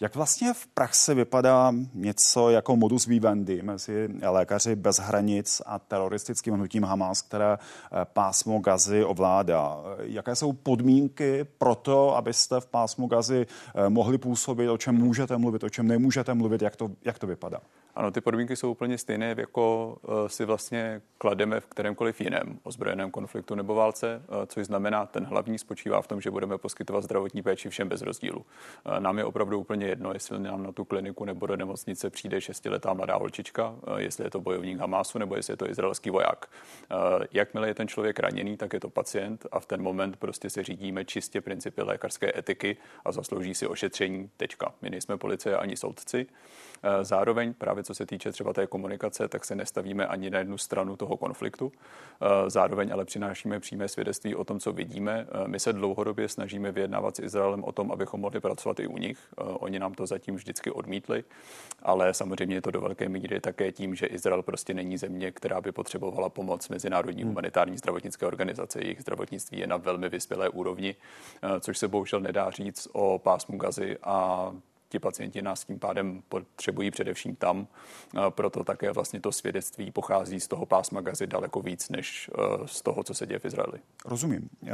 [0.00, 6.54] Jak vlastně v praxi vypadá něco jako modus vivendi mezi lékaři bez hranic a teroristickým
[6.54, 9.78] hnutím Hamas, které eh, pásmo Gazy ovládá?
[10.00, 15.36] Jaké jsou podmínky pro to, abyste v pásmu Gazy eh, mohli působit, o čem můžete
[15.36, 17.60] mluvit, o čem nemůžete mluvit, jak to, jak to vypadá?
[17.94, 23.10] Ano, ty podmínky jsou úplně stejné, jako eh, si vlastně klademe v kterémkoliv jiném ozbrojeném
[23.10, 27.42] konfliktu nebo válce, eh, což znamená, ten hlavní spočívá v tom, že budeme poskytovat zdravotní
[27.42, 28.46] péči všem bez rozdílu.
[28.84, 32.40] Eh, nám je opravdu úplně jedno, jestli nám na tu kliniku nebo do nemocnice přijde
[32.40, 36.46] šestiletá mladá holčička, jestli je to bojovník Hamásu nebo jestli je to izraelský voják.
[37.32, 40.62] Jakmile je ten člověk raněný, tak je to pacient a v ten moment prostě se
[40.62, 44.30] řídíme čistě principy lékařské etiky a zaslouží si ošetření.
[44.36, 44.74] Tečka.
[44.82, 46.26] My nejsme policie ani soudci.
[46.82, 50.58] Eh, zároveň právě co se týče třeba té komunikace, tak se nestavíme ani na jednu
[50.58, 51.72] stranu toho konfliktu.
[52.20, 55.26] Eh, zároveň ale přinášíme přímé svědectví o tom, co vidíme.
[55.30, 58.98] Eh, my se dlouhodobě snažíme vyjednávat s Izraelem o tom, abychom mohli pracovat i u
[58.98, 59.18] nich.
[59.36, 61.24] Oni nám to zatím vždycky odmítli,
[61.82, 65.60] ale samozřejmě je to do velké míry také tím, že Izrael prostě není země, která
[65.60, 67.30] by potřebovala pomoc Mezinárodní hmm.
[67.30, 68.80] humanitární zdravotnické organizace.
[68.82, 70.96] Jejich zdravotnictví je na velmi vyspělé úrovni,
[71.60, 74.52] což se bohužel nedá říct o pásmu Gazy a
[74.90, 77.66] ti pacienti nás tím pádem potřebují především tam.
[78.30, 82.82] Proto také vlastně to svědectví pochází z toho pásma gazy daleko víc, než eh, z
[82.82, 83.78] toho, co se děje v Izraeli.
[84.04, 84.48] Rozumím.
[84.66, 84.70] Eh,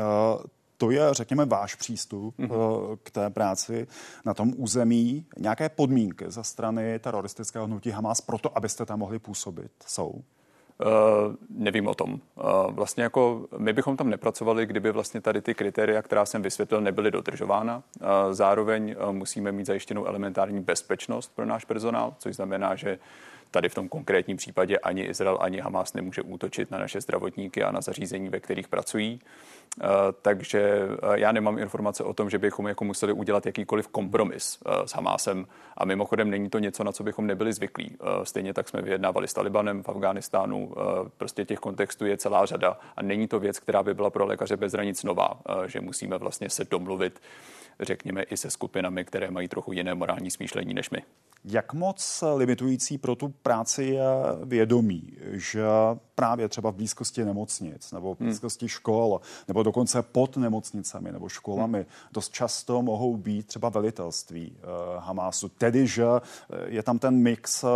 [0.77, 2.99] to je, řekněme, váš přístup mm-hmm.
[3.03, 3.87] k té práci
[4.25, 5.27] na tom území.
[5.39, 10.23] Nějaké podmínky ze strany teroristického hnutí Hamas pro to, abyste tam mohli působit, jsou?
[10.81, 12.13] Uh, nevím o tom.
[12.13, 12.21] Uh,
[12.75, 17.11] vlastně jako my bychom tam nepracovali, kdyby vlastně tady ty kritéria, která jsem vysvětlil, nebyly
[17.11, 17.77] dodržována.
[17.77, 22.99] Uh, zároveň musíme mít zajištěnou elementární bezpečnost pro náš personál, což znamená, že
[23.51, 27.71] tady v tom konkrétním případě ani Izrael, ani Hamas nemůže útočit na naše zdravotníky a
[27.71, 29.21] na zařízení, ve kterých pracují.
[29.83, 29.87] Eh,
[30.23, 34.89] takže eh, já nemám informace o tom, že bychom jako museli udělat jakýkoliv kompromis eh,
[34.89, 35.47] s Hamásem.
[35.77, 37.97] A mimochodem není to něco, na co bychom nebyli zvyklí.
[38.23, 40.75] Stejně tak jsme vyjednávali s Talibanem v Afghánistánu.
[41.17, 44.57] Prostě těch kontextů je celá řada a není to věc, která by byla pro lékaře
[44.57, 47.21] bez hranic nová, že musíme vlastně se domluvit
[47.81, 51.03] řekněme, i se skupinami, které mají trochu jiné morální smýšlení než my.
[51.45, 54.07] Jak moc limitující pro tu práci je
[54.45, 55.65] vědomí, že
[56.15, 58.29] právě třeba v blízkosti nemocnic nebo v hmm.
[58.29, 58.69] blízkosti hmm.
[58.69, 61.87] škol nebo dokonce pod nemocnicemi nebo školami hmm.
[62.13, 65.49] dost často mohou být třeba velitelství uh, Hamásu.
[65.49, 66.05] Tedy, že
[66.67, 67.71] je tam ten mix uh,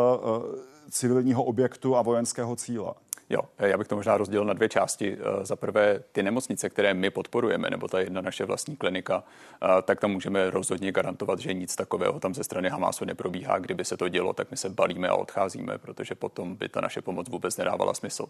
[0.90, 2.92] civilního objektu a vojenského cíle.
[3.31, 5.16] Jo, já bych to možná rozdělil na dvě části.
[5.21, 9.25] Eh, za prvé ty nemocnice, které my podporujeme, nebo ta jedna naše vlastní klinika,
[9.62, 13.59] eh, tak tam můžeme rozhodně garantovat, že nic takového tam ze strany Hamásu neprobíhá.
[13.59, 17.03] Kdyby se to dělo, tak my se balíme a odcházíme, protože potom by ta naše
[17.03, 18.27] pomoc vůbec nedávala smysl.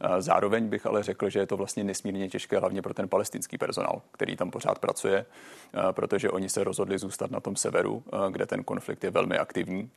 [0.00, 3.58] Eh, zároveň bych ale řekl, že je to vlastně nesmírně těžké, hlavně pro ten palestinský
[3.58, 5.26] personál, který tam pořád pracuje,
[5.90, 9.90] protože oni se rozhodli zůstat na tom severu, kde ten konflikt je velmi aktivní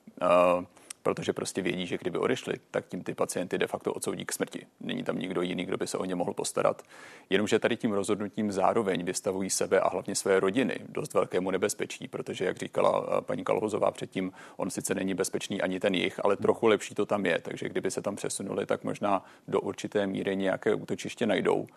[1.05, 4.65] protože prostě vědí, že kdyby odešli, tak tím ty pacienty de facto odsoudí k smrti.
[4.79, 6.83] Není tam nikdo jiný, kdo by se o ně mohl postarat.
[7.29, 12.45] Jenomže tady tím rozhodnutím zároveň vystavují sebe a hlavně své rodiny dost velkému nebezpečí, protože,
[12.45, 16.67] jak říkala eh, paní Kalhozová předtím, on sice není bezpečný ani ten jich, ale trochu
[16.67, 17.39] lepší to tam je.
[17.41, 21.67] Takže kdyby se tam přesunuli, tak možná do určité míry nějaké útočiště najdou.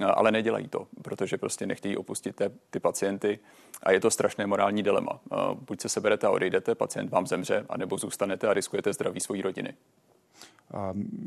[0.00, 3.38] Eh, ale nedělají to, protože prostě nechtějí opustit ty pacienty
[3.82, 5.20] a je to strašné morální dilema.
[5.32, 9.42] Eh, buď se seberete a odejdete, pacient vám zemře, anebo zůstanete a riskujete zdraví své
[9.42, 9.74] rodiny.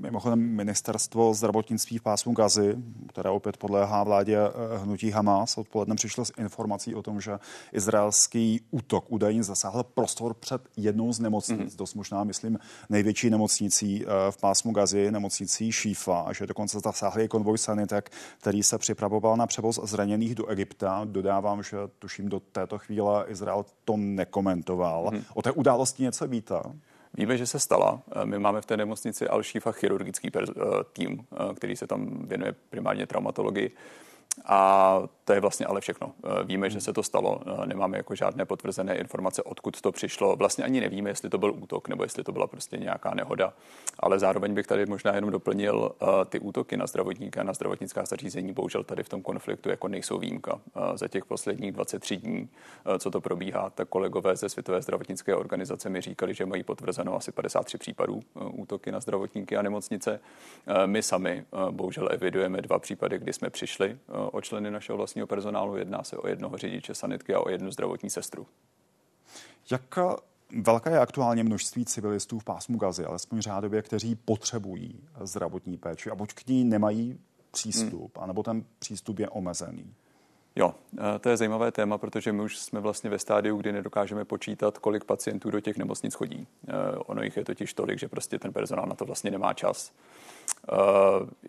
[0.01, 2.75] Mimochodem ministerstvo zdravotnictví v pásmu Gazy,
[3.09, 7.39] které opět podléhá vládě eh, hnutí Hamas, odpoledne přišlo s informací o tom, že
[7.73, 11.77] izraelský útok údajně zasáhl prostor před jednou z nemocnic, mm-hmm.
[11.77, 12.59] dost možná, myslím,
[12.89, 18.63] největší nemocnicí eh, v pásmu Gazy, nemocnicí Šífa, a že dokonce zasáhli konvoj sanitek, který
[18.63, 21.01] se připravoval na převoz zraněných do Egypta.
[21.05, 25.05] Dodávám, že tuším do této chvíle Izrael to nekomentoval.
[25.05, 25.23] Mm-hmm.
[25.33, 26.55] O té události něco víte?
[27.13, 28.01] Víme, že se stala.
[28.25, 30.43] My máme v té nemocnici Al-Shifa chirurgický eh,
[30.93, 33.71] tým, eh, který se tam věnuje primárně traumatologii.
[34.45, 36.11] A to je vlastně ale všechno.
[36.23, 40.35] Eh, víme, že se to stalo, eh, nemáme jako žádné potvrzené informace, odkud to přišlo.
[40.35, 43.53] Vlastně ani nevíme, jestli to byl útok nebo jestli to byla prostě nějaká nehoda.
[43.99, 48.53] Ale zároveň bych tady možná jenom doplnil, eh, ty útoky na zdravotníka, na zdravotnická zařízení,
[48.53, 50.59] bohužel tady v tom konfliktu jako nejsou výjimka.
[50.95, 52.49] Za těch posledních 23 dní,
[52.99, 57.31] co to probíhá, tak kolegové ze Světové zdravotnické organizace mi říkali, že mají potvrzeno asi
[57.31, 58.19] 53 případů
[58.51, 60.19] útoky na zdravotníky a nemocnice.
[60.85, 63.97] My sami bohužel evidujeme dva případy, kdy jsme přišli
[64.31, 65.77] o členy našeho vlastního personálu.
[65.77, 68.47] Jedná se o jednoho řidiče sanitky a o jednu zdravotní sestru.
[69.71, 69.99] Jak
[70.61, 76.15] velké je aktuálně množství civilistů v pásmu Gazy, alespoň řádově, kteří potřebují zdravotní péči a
[76.15, 77.19] buď k ní nemají
[77.51, 78.23] přístup, hmm.
[78.23, 79.93] anebo ten přístup je omezený?
[80.55, 84.25] Jo, eh, to je zajímavé téma, protože my už jsme vlastně ve stádiu, kdy nedokážeme
[84.25, 86.47] počítat, kolik pacientů do těch nemocnic chodí.
[86.67, 89.91] Eh, ono jich je totiž tolik, že prostě ten personál na to vlastně nemá čas.
[89.93, 90.75] Eh,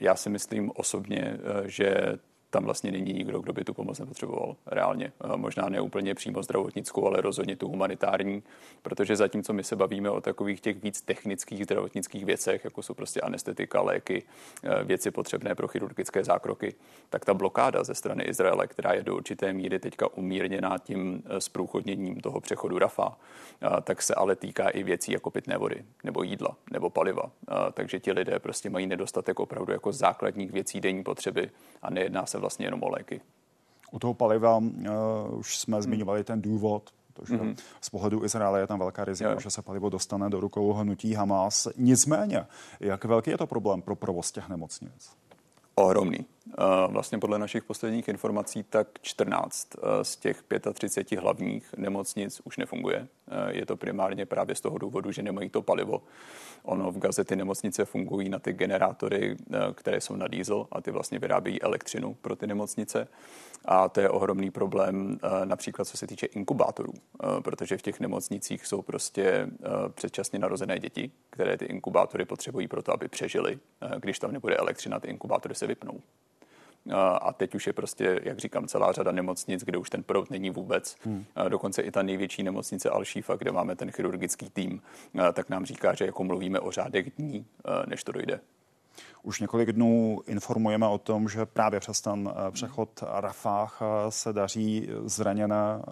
[0.01, 2.19] já si myslím osobně, že
[2.53, 5.13] tam vlastně není nikdo, kdo by tu pomoc nepotřeboval reálně.
[5.37, 8.43] Možná ne úplně přímo zdravotnickou, ale rozhodně tu humanitární,
[8.83, 13.21] protože zatímco my se bavíme o takových těch víc technických zdravotnických věcech, jako jsou prostě
[13.21, 14.23] anestetika, léky,
[14.63, 16.75] e, věci potřebné pro chirurgické zákroky,
[17.11, 21.41] tak ta blokáda ze strany Izraele, která je do určité míry teďka umírněná tím e,
[21.41, 23.17] zprůchodněním toho přechodu Rafa,
[23.83, 27.31] tak se ale týká i věcí jako pitné vody, nebo jídla, nebo paliva.
[27.73, 31.51] Takže ti lidé prostě mají nedostatek opravdu jako základních věcí denní potřeby
[31.83, 33.21] a nejedná se vlastně jenom o léky.
[33.93, 34.65] U toho paliva uh,
[35.39, 35.83] už jsme hmm.
[35.83, 37.57] zmiňovali ten důvod, protože mm-hmm.
[37.81, 41.69] z pohledu Izraele je tam velká rizika, že se palivo dostane do rukou hnutí Hamas.
[41.77, 42.47] Nicméně,
[42.81, 45.11] jak velký je to problém pro provoz těch nemocnic?
[45.75, 46.27] Ohromný.
[46.89, 49.69] Vlastně podle našich posledních informací tak 14
[50.03, 50.43] z těch
[50.75, 53.09] 35 hlavních nemocnic už nefunguje.
[53.49, 56.03] Je to primárně právě z toho důvodu, že nemají to palivo.
[56.63, 59.37] Ono v gazety nemocnice fungují na ty generátory,
[59.75, 63.09] které jsou na diesel a ty vlastně vyrábějí elektřinu pro ty nemocnice.
[63.65, 66.93] A to je ohromný problém například co se týče inkubátorů,
[67.43, 69.49] protože v těch nemocnicích jsou prostě
[69.95, 73.59] předčasně narozené děti, které ty inkubátory potřebují pro to, aby přežili.
[73.99, 76.01] Když tam nebude elektřina, ty inkubátory se vypnou.
[77.21, 80.51] A teď už je prostě, jak říkám, celá řada nemocnic, kde už ten proud není
[80.51, 80.97] vůbec.
[81.05, 81.25] Hmm.
[81.49, 84.83] Dokonce i ta největší nemocnice Al-Shifa, kde máme ten chirurgický tým,
[85.33, 87.47] tak nám říká, že jako mluvíme o řádech dní,
[87.87, 88.41] než to dojde.
[89.23, 94.33] Už několik dnů informujeme o tom, že právě přes ten eh, přechod Rafah eh, se
[94.33, 95.83] daří zraněné eh,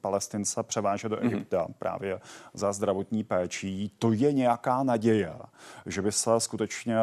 [0.00, 1.26] palestince převážet do mhm.
[1.26, 1.74] Egypta mm-hmm.
[1.78, 2.20] právě
[2.54, 3.92] za zdravotní péčí.
[3.98, 5.32] To je nějaká naděje,
[5.86, 6.96] že by se skutečně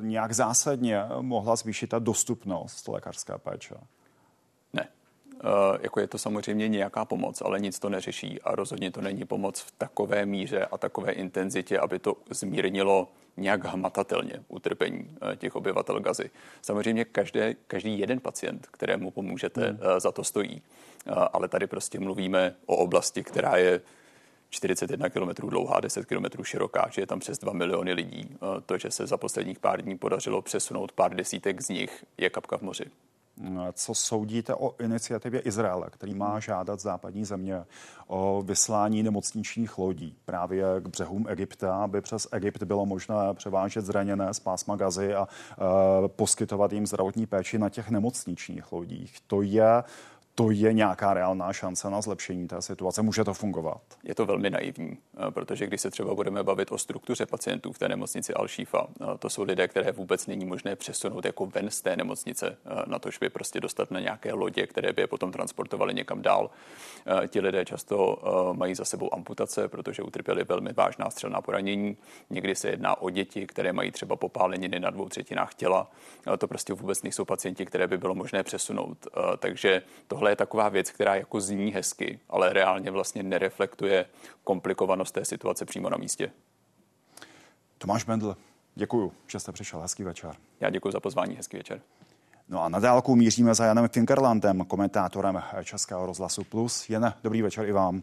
[0.00, 3.74] nějak zásadně mohla zvýšit ta dostupnost lékařské péče?
[5.42, 5.50] Ne.
[5.50, 9.24] Uh, jako je to samozřejmě nějaká pomoc, ale nic to neřeší a rozhodně to není
[9.24, 15.56] pomoc v takové míře a takové intenzitě, aby to zmírnilo nějak hmatatelně utrpení eh, těch
[15.56, 16.30] obyvatel Gazy.
[16.62, 19.78] Samozřejmě každé, každý jeden pacient, kterému pomůžete, hmm.
[19.82, 20.62] Eh, za to stojí.
[21.06, 23.80] Eh, ale tady prostě mluvíme o oblasti, která je
[24.50, 28.36] 41 km dlouhá, 10 km široká, že je tam přes 2 miliony lidí.
[28.66, 32.58] To, že se za posledních pár dní podařilo přesunout pár desítek z nich, je kapka
[32.58, 32.84] v moři.
[33.72, 37.64] Co soudíte o iniciativě Izraele, který má žádat západní země
[38.06, 44.34] o vyslání nemocničních lodí právě k břehům Egypta, aby přes Egypt bylo možné převážet zraněné
[44.34, 49.16] z pásma Gazy a e, poskytovat jim zdravotní péči na těch nemocničních lodích.
[49.26, 49.82] To je
[50.40, 53.02] to je nějaká reálná šance na zlepšení té situace?
[53.02, 53.80] Může to fungovat?
[54.04, 57.78] Je to velmi naivní, eh, protože když se třeba budeme bavit o struktuře pacientů v
[57.78, 61.82] té nemocnici Al-Shifa, eh, to jsou lidé, které vůbec není možné přesunout jako ven z
[61.82, 65.32] té nemocnice, eh, na to, by prostě dostat na nějaké lodě, které by je potom
[65.32, 66.50] transportovali někam dál.
[67.28, 68.18] Ti lidé často
[68.52, 71.96] mají za sebou amputace, protože utrpěli velmi vážná střelná poranění.
[72.30, 75.90] Někdy se jedná o děti, které mají třeba popáleniny na dvou třetinách těla.
[76.38, 79.06] To prostě vůbec nejsou pacienti, které by bylo možné přesunout.
[79.38, 84.06] Takže tohle je taková věc, která jako zní hezky, ale reálně vlastně nereflektuje
[84.44, 86.30] komplikovanost té situace přímo na místě.
[87.78, 88.36] Tomáš Bendl,
[88.74, 89.80] děkuji, že jste přišel.
[89.80, 90.36] Hezký večer.
[90.60, 91.80] Já děkuji za pozvání, hezký večer.
[92.48, 96.90] No a na dálku míříme za Janem Finkerlandem, komentátorem Českého rozhlasu Plus.
[96.90, 98.02] Jen dobrý večer i vám.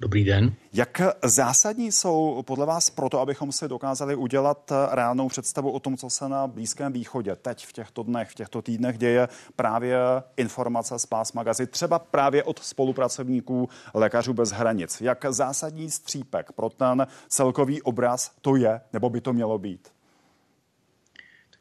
[0.00, 0.54] Dobrý den.
[0.72, 6.10] Jak zásadní jsou podle vás proto, abychom si dokázali udělat reálnou představu o tom, co
[6.10, 9.98] se na Blízkém východě teď v těchto dnech, v těchto týdnech děje právě
[10.36, 15.00] informace z pás magazy, třeba právě od spolupracovníků Lékařů bez hranic.
[15.00, 19.88] Jak zásadní střípek pro ten celkový obraz to je, nebo by to mělo být?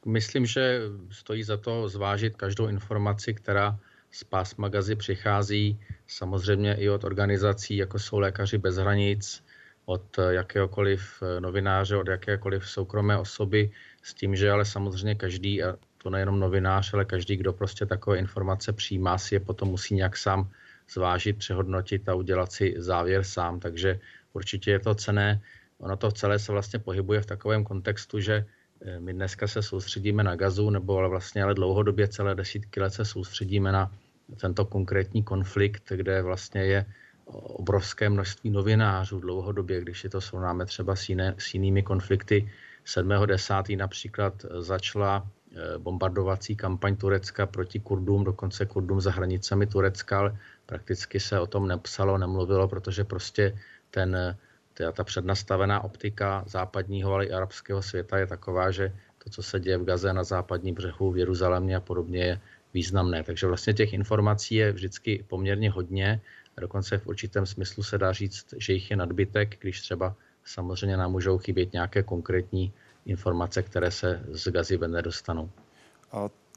[0.05, 0.79] Myslím, že
[1.11, 3.79] stojí za to zvážit každou informaci, která
[4.13, 9.43] z pás magazy přichází samozřejmě i od organizací, jako jsou Lékaři bez hranic,
[9.85, 13.71] od jakéhokoliv novináře, od jakékoliv soukromé osoby,
[14.03, 18.17] s tím, že ale samozřejmě každý, a to nejenom novinář, ale každý, kdo prostě takové
[18.17, 20.49] informace přijímá, si je potom musí nějak sám
[20.93, 23.59] zvážit, přehodnotit a udělat si závěr sám.
[23.59, 23.99] Takže
[24.33, 25.41] určitě je to cené.
[25.79, 28.45] Ono to celé se vlastně pohybuje v takovém kontextu, že
[28.85, 32.93] eh, my dneska se soustředíme na gazu, nebo ale vlastně ale dlouhodobě celé desítky let
[32.93, 33.91] se soustředíme na
[34.37, 36.85] tento konkrétní konflikt, kde vlastně je
[37.25, 42.51] obrovské množství novinářů dlouhodobě, když si to srovnáme třeba s, jiné, s jinými konflikty.
[42.85, 43.77] 7.10.
[43.77, 51.19] například začala eh, bombardovací kampaň Turecka proti Kurdům, dokonce Kurdům za hranicemi Turecka, ale prakticky
[51.19, 53.59] se o tom nepsalo, nemluvilo, protože prostě
[53.91, 54.37] ten,
[54.73, 58.93] ta, ta přednastavená optika západního, ale i arabského světa je taková, že
[59.23, 62.39] to, co se děje v Gaze na západním břehu, v Jeruzalémě a podobně, je
[62.73, 63.23] významné.
[63.23, 66.21] Takže vlastně těch informací je vždycky poměrně hodně.
[66.57, 70.15] Dokonce v určitém smyslu se dá říct, že jich je nadbytek, když třeba
[70.45, 72.73] samozřejmě nám můžou chybět nějaké konkrétní
[73.05, 75.49] informace, které se z Gazy nedostanou.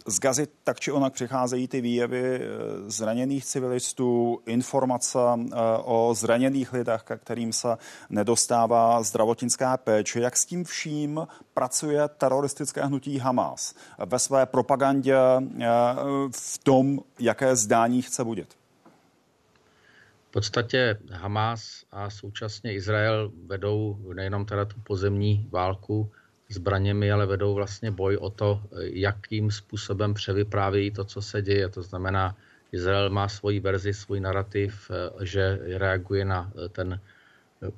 [0.09, 2.48] Z Gazy tak či onak přicházejí ty výjevy eh,
[2.90, 7.68] zraněných civilistů, informace eh, o zraněných lidech, kterým se
[8.11, 10.20] nedostává zdravotnická péče.
[10.20, 13.74] Jak s tím vším pracuje teroristické hnutí Hamas
[14.07, 15.66] ve své propagandě eh,
[16.30, 18.57] v tom, jaké zdání chce budit?
[20.28, 26.11] V podstatě Hamas a současně Izrael vedou nejenom teda tu pozemní válku,
[26.49, 31.68] zbraněmi, ale vedou vlastně boj o to, jakým způsobem převyprávějí to, co se děje.
[31.68, 32.36] To znamená,
[32.72, 34.90] Izrael má svoji verzi, svůj narrativ,
[35.22, 37.01] že reaguje na ten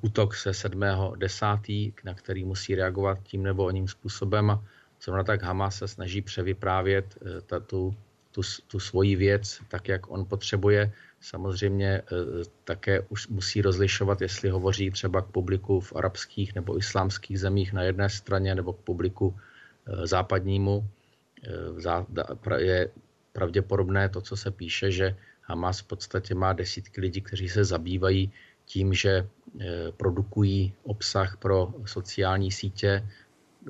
[0.01, 4.59] útok se 7.10., na který musí reagovat tím nebo oním způsobem.
[5.01, 7.17] Zrovna tak Hamas se snaží převyprávět
[7.55, 7.95] eh, tu,
[8.39, 10.91] tu, tu svoji věc tak, jak on potřebuje.
[11.19, 12.03] Samozřejmě eh,
[12.63, 17.83] také už musí rozlišovat, jestli hovoří třeba k publiku v arabských nebo islámských zemích na
[17.83, 20.87] jedné straně nebo k publiku eh, západnímu.
[21.43, 22.89] Eh, je
[23.33, 28.31] pravděpodobné to, co se píše, že Hamas v podstatě má desítky lidí, kteří se zabývají
[28.65, 29.27] tím, že
[29.97, 33.01] produkují obsah pro sociální sítě,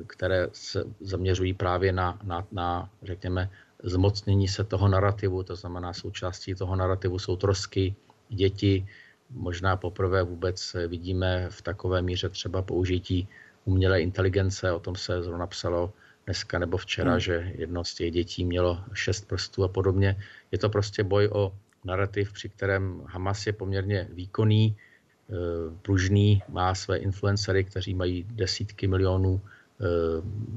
[0.08, 3.50] které se zaměřují právě na, na, na řekněme,
[3.84, 7.96] zmocnění se toho narrativu, to znamená součástí toho narrativu jsou trosky,
[8.30, 8.88] děti,
[9.30, 13.28] možná poprvé vůbec vidíme v takové míře třeba použití
[13.66, 15.94] umělé inteligence, o tom se zrovna psalo
[16.26, 17.20] dneska nebo včera, hmm.
[17.20, 20.18] že jedno z těch dětí mělo šest prstů a podobně.
[20.52, 21.54] Je to prostě boj o
[21.84, 25.34] narrativ, při kterém Hamas je poměrně výkonný, eh,
[25.82, 29.86] pružný, má své influencery, kteří mají desítky milionů eh,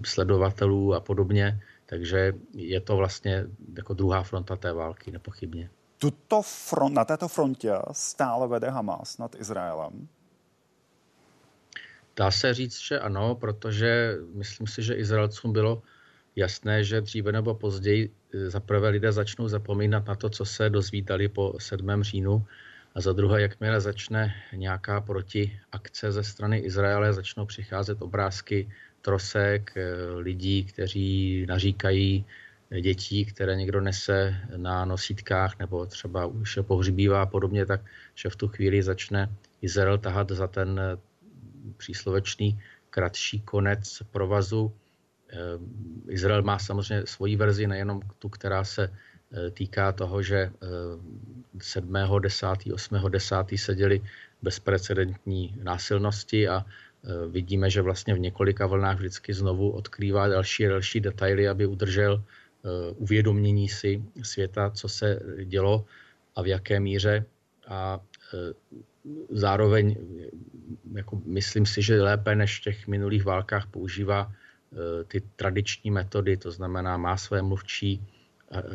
[0.04, 3.44] sledovatelů a podobně takže je to vlastně
[3.76, 5.70] jako druhá fronta té války, nepochybně.
[5.98, 10.08] Tuto front, na této frontě stále vede Hamas nad Izraelem?
[12.16, 15.82] Dá se říct, že ano, protože myslím si, že Izraelcům bylo
[16.36, 20.70] jasné, že dříve nebo později e, za prvé lidé začnou zapomínat na to, co se
[20.70, 22.02] dozvídali po 7.
[22.02, 22.46] říjnu
[22.94, 28.68] a za druhé, jakmile začne nějaká protiakce ze strany Izraele, začnou přicházet obrázky
[29.02, 32.24] trosek, eh, lidí, kteří naříkají
[32.70, 37.80] eh, dětí, které někdo nese na nosítkách nebo třeba už pohřbívá a podobně, tak
[38.14, 39.28] že v tu chvíli začne
[39.62, 40.96] Izrael tahat za ten eh,
[41.76, 42.58] příslovečný
[42.90, 44.72] kratší konec provazu.
[46.08, 48.92] Izrael má samozřejmě svoji verzi, nejenom tu, která se
[49.52, 50.52] týká toho, že
[51.58, 53.36] 7., 10., 8., 10.
[53.56, 54.02] seděli
[54.42, 56.64] bezprecedentní násilnosti a Eh,
[57.28, 62.22] vidíme, že vlastně v několika vlnách vždycky znovu odkrývá další a další detaily, aby udržel
[62.22, 65.84] eh, uvědomění si světa, co se dělo
[66.36, 67.24] a v jaké míře.
[67.68, 68.00] A
[68.34, 68.54] eh,
[69.30, 69.96] zároveň
[70.94, 74.32] jako myslím si, že lépe než v těch minulých válkách používá
[75.08, 78.00] ty tradiční metody, to znamená má své mluvčí,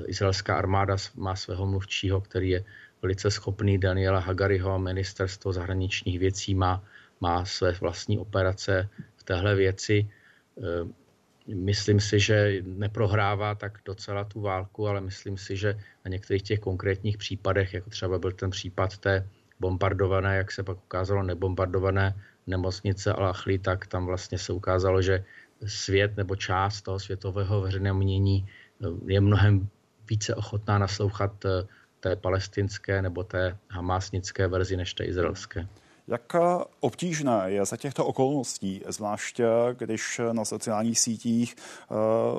[0.05, 2.63] izraelská armáda má svého mluvčího, který je
[3.01, 6.83] velice schopný, Daniela Hagariho, ministerstvo zahraničních věcí má
[7.21, 10.09] má své vlastní operace v téhle věci.
[10.57, 16.43] Eh, myslím si, že neprohrává tak docela tu válku, ale myslím si, že na některých
[16.43, 19.27] těch konkrétních případech, jako třeba byl ten případ té
[19.59, 22.15] bombardované, jak se pak ukázalo, nebombardované
[22.47, 25.23] nemocnice Al-Achli, tak tam vlastně se ukázalo, že
[25.65, 29.67] svět nebo část toho světového veřejného mění eh, je mnohem
[30.09, 31.67] více ochotná naslouchat eh,
[31.99, 35.67] té palestinské nebo té hamásnické verzi než té izraelské.
[36.07, 36.35] Jak
[36.79, 39.47] obtížné je za těchto okolností, zvláště
[39.77, 41.95] když na sociálních sítích eh,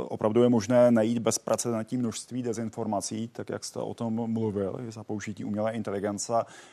[0.09, 5.45] opravdu je možné najít bezprecedentní množství dezinformací, tak jak jste o tom mluvil, za použití
[5.45, 6.33] umělé inteligence,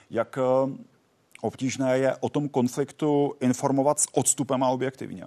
[0.10, 0.72] jak eh,
[1.42, 5.26] obtížné je o tom konfliktu informovat s odstupem a objektivně?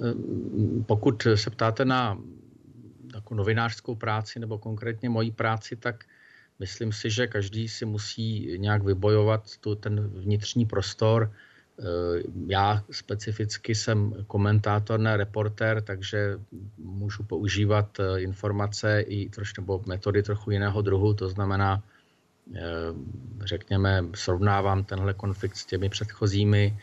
[0.00, 2.18] Ehm, pokud se ptáte na
[3.30, 6.04] novinářskou práci nebo konkrétně moji práci, tak
[6.58, 11.32] Myslím si, že každý si musí nějak vybojovat tu, ten vnitřní prostor.
[11.80, 16.38] Eh, já specificky jsem komentátor, ne reportér, takže
[16.78, 21.82] můžu používat eh, informace i trošku nebo metody trochu jiného druhu, to znamená,
[22.54, 22.60] eh,
[23.44, 26.78] řekněme, srovnávám tenhle konflikt s těmi předchozími,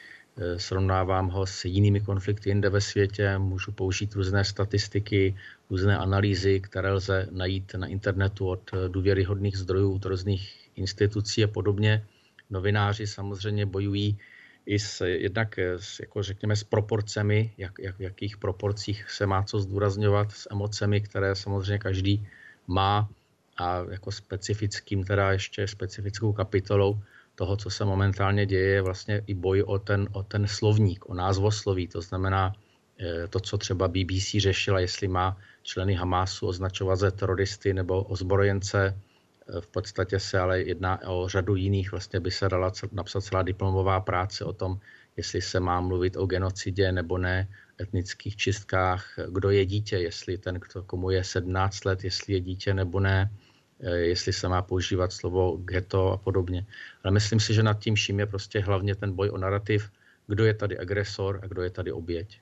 [0.57, 5.35] srovnávám ho s jinými konflikty jinde ve světě, můžu použít různé statistiky,
[5.69, 11.47] různé analýzy, které lze najít na internetu od eh, důvěryhodných zdrojů, od různých institucí a
[11.47, 12.05] podobně.
[12.49, 14.17] Novináři samozřejmě bojují
[14.65, 19.43] i s, jednak s, jako řekněme s proporcemi, jak, jak, v jakých proporcích se má
[19.43, 22.27] co zdůrazňovat, s emocemi, které samozřejmě každý
[22.67, 23.09] má
[23.57, 26.99] a jako specifickým, teda ještě specifickou kapitolou
[27.35, 31.13] toho, co se momentálně děje, je vlastně i boj o ten, o ten slovník, o
[31.13, 31.87] názvosloví.
[31.87, 32.53] To znamená
[32.99, 38.95] eh, to, co třeba BBC řešila, jestli má členy Hamásu označovat za teroristy nebo ozbrojence.
[38.95, 41.91] Eh, v podstatě se ale jedná o řadu jiných.
[41.91, 44.79] Vlastně by se dala napsat celá diplomová práce o tom,
[45.17, 47.47] jestli se má mluvit o genocidě nebo ne,
[47.81, 52.73] etnických čistkách, kdo je dítě, jestli ten, kdo, komu je 17 let, jestli je dítě
[52.73, 53.31] nebo ne,
[53.79, 56.65] jestli se má používat slovo ghetto a podobně.
[57.03, 59.91] Ale myslím si, že nad tím vším je prostě hlavně ten boj o narrativ,
[60.27, 62.39] kdo je tady agresor a kdo je tady oběť.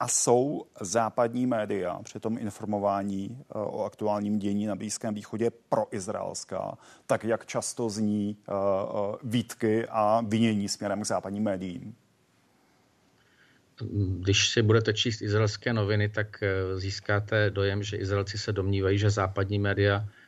[0.00, 6.78] A jsou západní média při tom informování eh, o aktuálním dění na Blízkém východě proizraelská,
[7.06, 8.52] tak jak často zní eh,
[9.22, 11.94] výtky a vinění směrem k západním médiím?
[14.20, 19.10] když si budete číst izraelské noviny, tak eh, získáte dojem, že Izraelci se domnívají, že
[19.10, 20.21] západní média eh,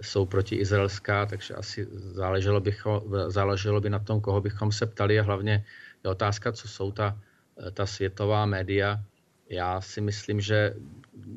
[0.00, 5.20] jsou proti izraelská, takže asi záleželo, bycho, záleželo by na tom, koho bychom se ptali
[5.20, 5.64] a hlavně
[6.04, 7.20] je otázka, co jsou ta,
[7.66, 9.04] eh, ta světová média.
[9.48, 10.74] Já si myslím, že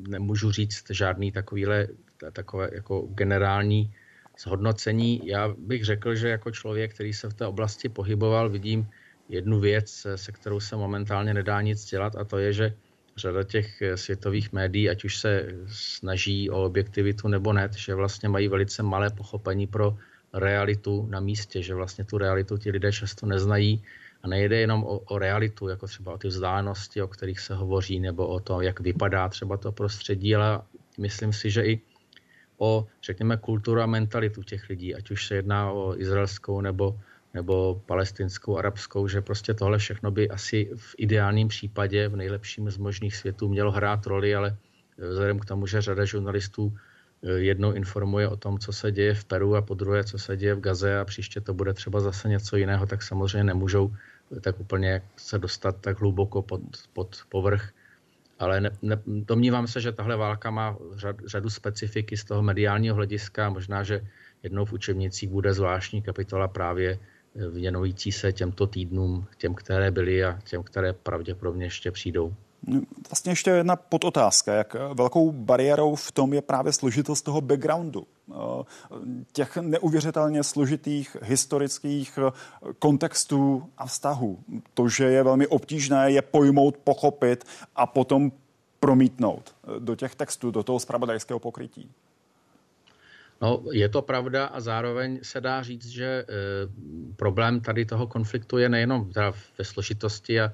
[0.08, 1.88] nemůžu říct žádný takovýhle,
[2.32, 3.94] takové jako generální
[4.38, 5.20] zhodnocení.
[5.24, 8.88] Já bych řekl, že jako člověk, který se v té oblasti pohyboval, vidím
[9.28, 12.66] jednu věc, se kterou se momentálně nedá nic dělat a to je, že
[13.16, 18.48] řada těch světových médií, ať už se snaží o objektivitu nebo ne, že vlastně mají
[18.48, 19.96] velice malé pochopení pro
[20.32, 23.82] realitu na místě, že vlastně tu realitu ti lidé často neznají.
[24.22, 28.00] A nejde jenom o, o realitu, jako třeba o ty vzdálenosti, o kterých se hovoří,
[28.00, 30.62] nebo o to, jak vypadá třeba to prostředí, ale
[30.98, 31.80] myslím si, že i
[32.58, 37.00] o, řekněme, kulturu a mentalitu těch lidí, ať už se jedná o izraelskou nebo
[37.34, 42.78] nebo palestinskou, arabskou, že prostě tohle všechno by asi v ideálním případě, v nejlepším z
[42.78, 44.56] možných světů mělo hrát roli, ale
[44.98, 46.72] eh, vzhledem k tomu, že řada žurnalistů
[47.22, 50.36] eh, jednou informuje o tom, co se děje v Peru a po druhé, co se
[50.36, 53.96] děje v Gaze a příště to bude třeba zase něco jiného, tak samozřejmě nemůžou
[54.36, 56.60] eh, tak úplně se dostat tak hluboko pod,
[56.92, 57.72] pod povrch.
[58.38, 62.94] Ale ne, ne, domnívám se, že tahle válka má řad, řadu specifiky z toho mediálního
[62.94, 63.50] hlediska.
[63.50, 64.02] Možná, že
[64.42, 66.98] jednou v učebnicích bude zvláštní kapitola právě
[67.34, 72.34] věnující se těmto týdnům, těm, které byly a těm, které pravděpodobně ještě přijdou.
[73.10, 74.54] Vlastně ještě jedna podotázka.
[74.54, 78.06] Jak velkou bariérou v tom je právě složitost toho backgroundu,
[79.32, 82.18] těch neuvěřitelně složitých historických
[82.78, 84.38] kontextů a vztahů.
[84.74, 87.44] To, že je velmi obtížné je pojmout, pochopit
[87.76, 88.32] a potom
[88.80, 91.90] promítnout do těch textů, do toho spravodajského pokrytí.
[93.42, 96.24] No, je to pravda a zároveň se dá říct, že e,
[97.16, 100.52] problém tady toho konfliktu je nejenom teda ve složitosti a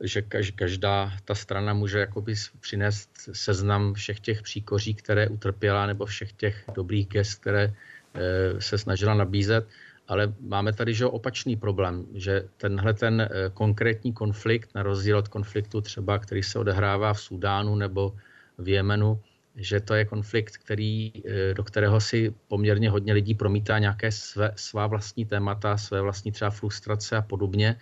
[0.00, 0.22] že
[0.54, 6.64] každá ta strana může jakoby přinést seznam všech těch příkoří, které utrpěla, nebo všech těch
[6.74, 9.68] dobrých gest, které e, se snažila nabízet,
[10.08, 15.28] ale máme tady že opačný problém, že tenhle ten e, konkrétní konflikt, na rozdíl od
[15.28, 18.16] konfliktu třeba, který se odehrává v Súdánu nebo
[18.58, 19.20] v Jemenu,
[19.56, 24.52] že to je konflikt, který, eh, do kterého si poměrně hodně lidí promítá nějaké své,
[24.56, 27.76] svá vlastní témata, své vlastní třeba frustrace a podobně.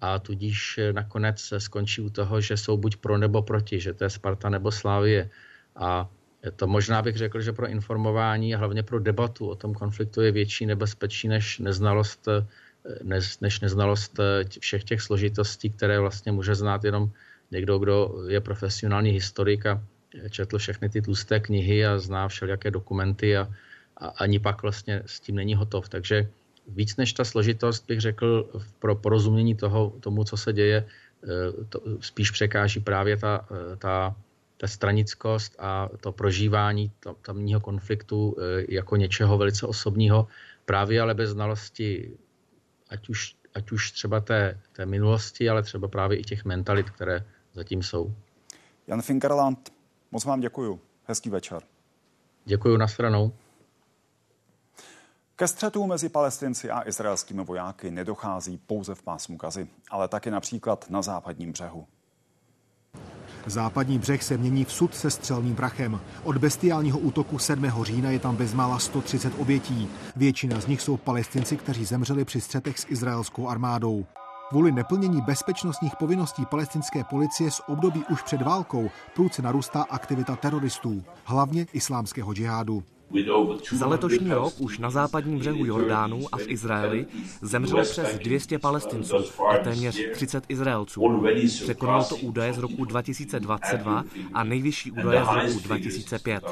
[0.00, 4.04] A tudíž eh, nakonec skončí u toho, že jsou buď pro nebo proti, že to
[4.04, 5.30] je Sparta nebo Slávie.
[5.76, 6.08] A
[6.56, 10.32] to možná bych řekl, že pro informování a hlavně pro debatu o tom konfliktu je
[10.32, 12.46] větší nebezpečí než neznalost, eh,
[13.02, 14.20] než, než neznalost
[14.60, 17.10] všech těch složitostí, které vlastně může znát jenom
[17.50, 19.82] někdo, kdo je profesionální historik a
[20.30, 23.48] četl všechny ty tlusté knihy a zná všelijaké dokumenty a,
[23.96, 25.88] a ani pak vlastně s tím není hotov.
[25.88, 26.28] Takže
[26.68, 31.80] víc než ta složitost bych řekl pro porozumění toho, tomu, co se děje, eh, to
[32.00, 34.16] spíš překáží právě ta, eh, ta,
[34.56, 36.92] ta stranickost a to prožívání
[37.22, 40.26] tamního konfliktu eh, jako něčeho velice osobního,
[40.64, 42.10] právě ale bez znalosti
[42.90, 47.24] ať už, ať už třeba té, té minulosti, ale třeba právě i těch mentalit, které
[47.54, 48.14] zatím jsou.
[48.86, 49.75] Jan Finkerland,
[50.10, 50.80] Moc vám děkuju.
[51.04, 51.62] Hezký večer.
[52.44, 53.32] Děkuju na stranou.
[55.36, 60.90] Ke střetu mezi palestinci a izraelskými vojáky nedochází pouze v pásmu Gazy, ale taky například
[60.90, 61.86] na západním břehu.
[63.46, 66.00] Západní břeh se mění v sud se střelným prachem.
[66.24, 67.70] Od bestiálního útoku 7.
[67.82, 69.88] října je tam bezmála 130 obětí.
[70.16, 74.06] Většina z nich jsou palestinci, kteří zemřeli při střetech s izraelskou armádou.
[74.48, 81.04] Kvůli neplnění bezpečnostních povinností palestinské policie z období už před válkou průce narůstá aktivita teroristů,
[81.24, 82.82] hlavně islámského džihádu.
[83.72, 87.06] Za letošní rok už na západním břehu Jordánu a v Izraeli
[87.42, 89.16] zemřelo přes 200 palestinců
[89.50, 91.20] a téměř 30 Izraelců.
[91.62, 96.44] Překonalo to údaje z roku 2022 a nejvyšší údaje z roku 2005.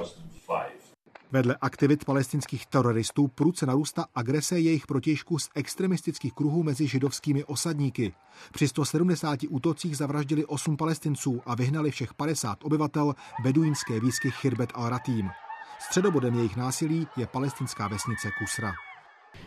[1.35, 8.15] Vedle aktivit palestinských teroristů prudce narůstá agrese jejich protěžků z extremistických kruhů mezi židovskými osadníky.
[8.53, 15.31] Při 170 útocích zavraždili 8 palestinců a vyhnali všech 50 obyvatel beduínské výsky Chirbet al-Ratim.
[15.79, 18.73] Středobodem jejich násilí je palestinská vesnice Kusra.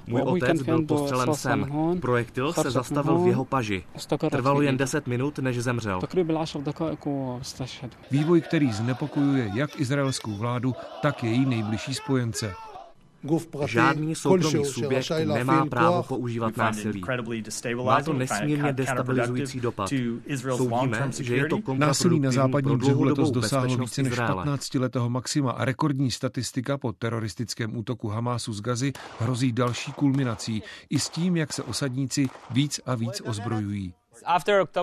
[0.08, 1.66] Můj otec byl postřelen sem.
[2.02, 3.84] Projektil se zastavil v jeho paži.
[4.32, 6.02] Trvalo jen 10 minut, než zemřel.
[8.12, 12.54] Vývoj, který znepokojuje jak izraelskou vládu, tak její nejbližší spojence.
[13.66, 17.02] Žádný soukromý subjekt nemá právo používat násilí.
[17.84, 19.90] Má to nesmírně destabilizující dopad.
[20.56, 25.52] Soudíme, že je to Násilí na západním břehu letos dosáhlo více než 15 letého maxima
[25.52, 31.38] a rekordní statistika po teroristickém útoku Hamásu z Gazy hrozí další kulminací i s tím,
[31.38, 33.94] jak se osadníci víc a víc ozbrojují.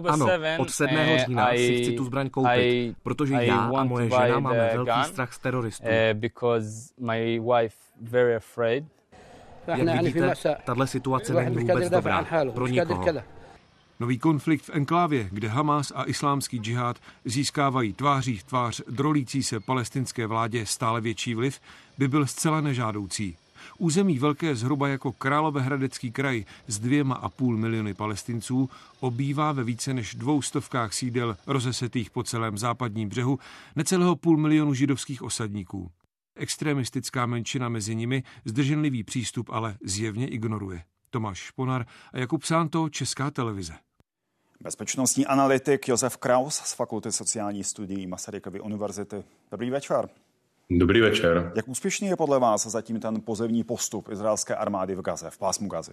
[0.09, 0.27] Ano,
[0.59, 0.97] od 7.
[0.97, 5.33] Eh, října si chci tu zbraň koupit, protože já a moje žena máme velký strach
[5.33, 5.85] z teroristů.
[9.67, 10.35] Eh, Jak vidíte,
[10.65, 13.05] tahle situace není vůbec dobrá pro nikoho.
[14.01, 19.61] Nový konflikt v enklávě, kde Hamas a islámský džihad získávají tváří v tvář drolící se
[19.61, 21.61] palestinské vládě stále větší vliv,
[21.99, 23.37] by byl zcela nežádoucí.
[23.79, 28.71] Území velké zhruba jako Královéhradecký kraj s dvěma a půl miliony palestinců
[29.01, 33.39] obývá ve více než dvou stovkách sídel rozesetých po celém západním břehu
[33.77, 35.91] necelého půl milionu židovských osadníků.
[36.37, 40.83] Extremistická menšina mezi nimi zdrženlivý přístup ale zjevně ignoruje.
[41.11, 43.73] Tomáš Šponar a Jakub Sánto, Česká televize.
[44.61, 49.25] Bezpečnostní analytik Josef Kraus z Fakulty sociální studií Masarykovy univerzity.
[49.51, 50.09] Dobrý večer.
[50.71, 51.53] Dobrý večer.
[51.57, 55.69] Jak úspěšný je podle vás zatím ten pozemní postup izraelské armády v Gaze, v pásmu
[55.69, 55.93] Gazy?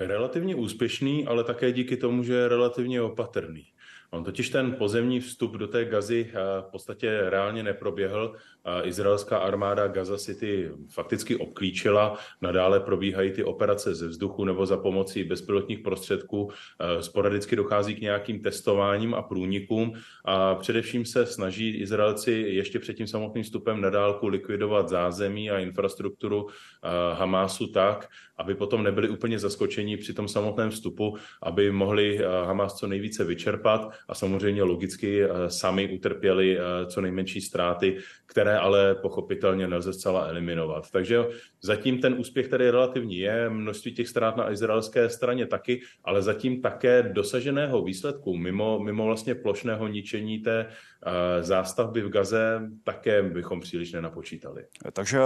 [0.00, 3.66] Relativně úspěšný, ale také díky tomu, že je relativně opatrný.
[4.10, 8.36] On totiž ten pozemní vstup do té Gazy eh, v podstatě reálně neproběhl.
[8.82, 12.18] Izraelská armáda Gaza City fakticky obklíčila.
[12.42, 16.50] Nadále probíhají ty operace ze vzduchu nebo za pomocí bezpilotních prostředků.
[16.80, 19.92] Eh, sporadicky dochází k nějakým testováním a průnikům
[20.24, 25.58] a především se snaží Izraelci ještě před tím samotným vstupem na dálku likvidovat zázemí a
[25.58, 28.08] infrastrukturu eh, Hamásu tak,
[28.38, 33.90] aby potom nebyli úplně zaskočeni při tom samotném vstupu, aby mohli Hamas co nejvíce vyčerpat
[34.08, 37.96] a samozřejmě logicky sami utrpěli co nejmenší ztráty,
[38.26, 40.90] které ale pochopitelně nelze zcela eliminovat.
[40.90, 41.24] Takže
[41.62, 46.62] zatím ten úspěch tady relativní je, množství těch ztrát na izraelské straně taky, ale zatím
[46.62, 53.60] také dosaženého výsledku, mimo, mimo vlastně plošného ničení té eh, zástavby v Gaze, také bychom
[53.60, 54.64] příliš nenapočítali.
[54.92, 55.18] Takže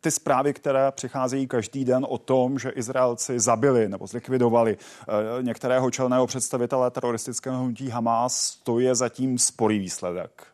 [0.00, 5.90] ty zprávy, které přicházejí každý den o tom, že Izraelci zabili nebo zlikvidovali eh, některého
[5.90, 10.46] čelného představitele teroristického hnutí Hamas, to je zatím sporý výsledek.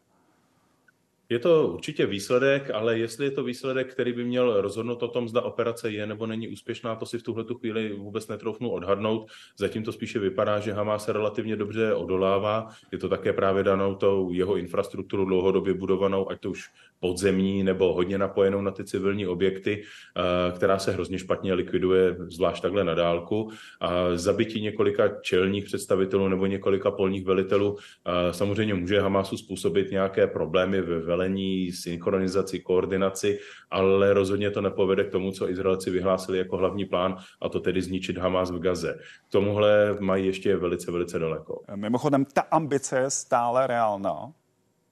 [1.28, 5.28] Je to určitě výsledek, ale jestli je to výsledek, který by měl rozhodnout o tom,
[5.28, 9.30] zda operace je nebo není úspěšná, to si v tuhle chvíli vůbec netroufnu odhadnout.
[9.58, 12.68] Zatím to spíše vypadá, že Hamas se relativně dobře odolává.
[12.92, 16.70] Je to také právě danou tou jeho infrastrukturu dlouhodobě budovanou, ať to už
[17.00, 22.62] podzemní nebo hodně napojenou na ty civilní objekty, eh, která se hrozně špatně likviduje, zvlášť
[22.62, 23.50] takhle na dálku.
[23.80, 30.26] A zabití několika čelních představitelů nebo několika polních velitelů eh, samozřejmě může Hamasu způsobit nějaké
[30.26, 33.38] problémy ve velení, synchronizaci, koordinaci,
[33.70, 37.82] ale rozhodně to nepovede k tomu, co Izraelci vyhlásili jako hlavní plán, a to tedy
[37.82, 38.98] zničit Hamas v Gaze.
[39.28, 41.62] K tomuhle mají ještě velice, velice daleko.
[41.74, 44.32] Mimochodem, ta ambice je stále reálná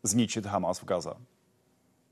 [0.03, 1.11] zničit Hamas v Gaze.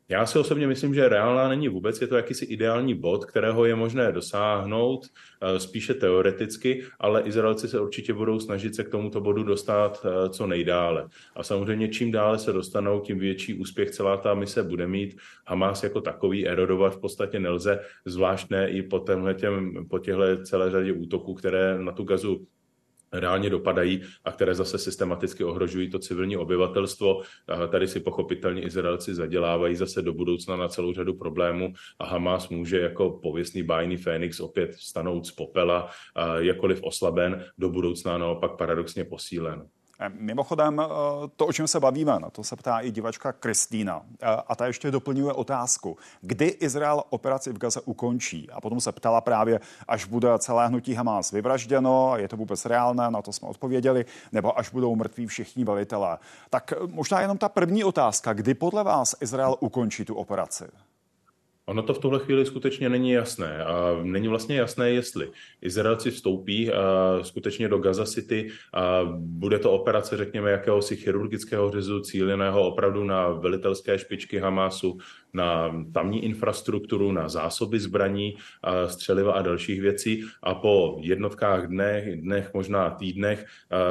[0.09, 3.75] Já si osobně myslím, že reálná není vůbec, je to jakýsi ideální bod, kterého je
[3.75, 9.43] možné dosáhnout eh, spíše teoreticky, ale Izraelci se určitě budou snažit se k tomuto bodu
[9.43, 11.09] dostat eh, co nejdále.
[11.37, 15.17] A samozřejmě čím dále se dostanou, tím větší úspěch celá ta mise bude mít.
[15.47, 20.71] Hamas jako takový erodovat v podstatě nelze, zvlášť ne i po, těm, po těchto celé
[20.71, 22.47] řadě útoků, které na tu gazu
[23.13, 27.23] reálně dopadají a které zase systematicky ohrožují to civilní obyvatelstvo.
[27.71, 32.81] Tady si pochopitelně Izraelci zadělávají zase do budoucna na celou řadu problémů a Hamas může
[32.81, 35.91] jako pověstný bájný Fénix opět stanout z popela,
[36.39, 39.67] jakkoliv oslaben, do budoucna naopak paradoxně posílen.
[40.03, 40.85] Eh, mimochodem, eh,
[41.37, 44.03] to, o čem se bavíme, na to se ptá i divačka Kristýna.
[44.23, 48.51] Eh, a ta ještě doplňuje otázku, kdy Izrael operaci v Gaze ukončí.
[48.51, 53.11] A potom se ptala právě, až bude celé hnutí Hamas vyvražděno, je to vůbec reálné,
[53.11, 56.19] na to jsme odpověděli, nebo až budou mrtví všichni velitelé.
[56.51, 60.65] Tak možná jenom ta první otázka, kdy podle vás Izrael ukončí tu operaci?
[61.67, 66.71] Ono to v tuhle chvíli skutečně není jasné a není vlastně jasné, jestli Izraelci vstoupí
[67.23, 73.29] skutečně do Gaza City a bude to operace, řekněme, jakéhosi chirurgického řezu cíleného opravdu na
[73.29, 74.99] velitelské špičky Hamásu,
[75.35, 78.37] na tamní infrastrukturu, na zásoby zbraní,
[78.87, 83.47] střeliva a dalších věcí a po jednotkách dnech, dnech možná týdnech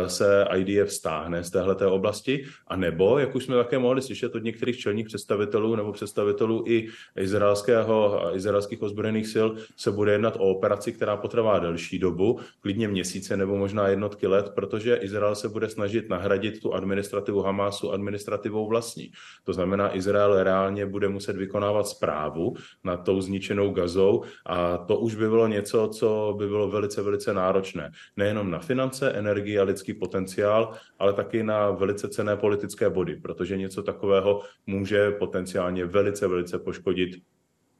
[0.08, 4.44] se IDF stáhne z téhleté oblasti a nebo, jak už jsme také mohli slyšet od
[4.44, 6.88] některých čelních představitelů nebo představitelů i
[7.18, 13.38] izraelského, izraelských ozbrojených sil, se bude jednat o operaci, která potrvá delší dobu, klidně měsíce
[13.38, 19.12] nebo možná jednotky let, protože Izrael se bude snažit nahradit tu administrativu Hamásu administrativou vlastní.
[19.44, 25.00] To znamená, Izrael reálně bude muset muset vykonávat zprávu nad tou zničenou gazou a to
[25.00, 27.92] už by bylo něco, co by bylo velice, velice náročné.
[28.18, 33.58] Nejenom na finance, energii a lidský potenciál, ale taky na velice cené politické body, protože
[33.58, 37.22] něco takového může potenciálně velice, velice poškodit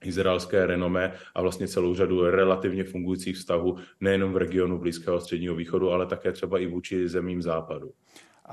[0.04, 5.92] izraelské renomé a vlastně celou řadu relativně fungujících vztahů nejenom v regionu Blízkého středního východu,
[5.92, 7.92] ale také třeba i vůči zemím západu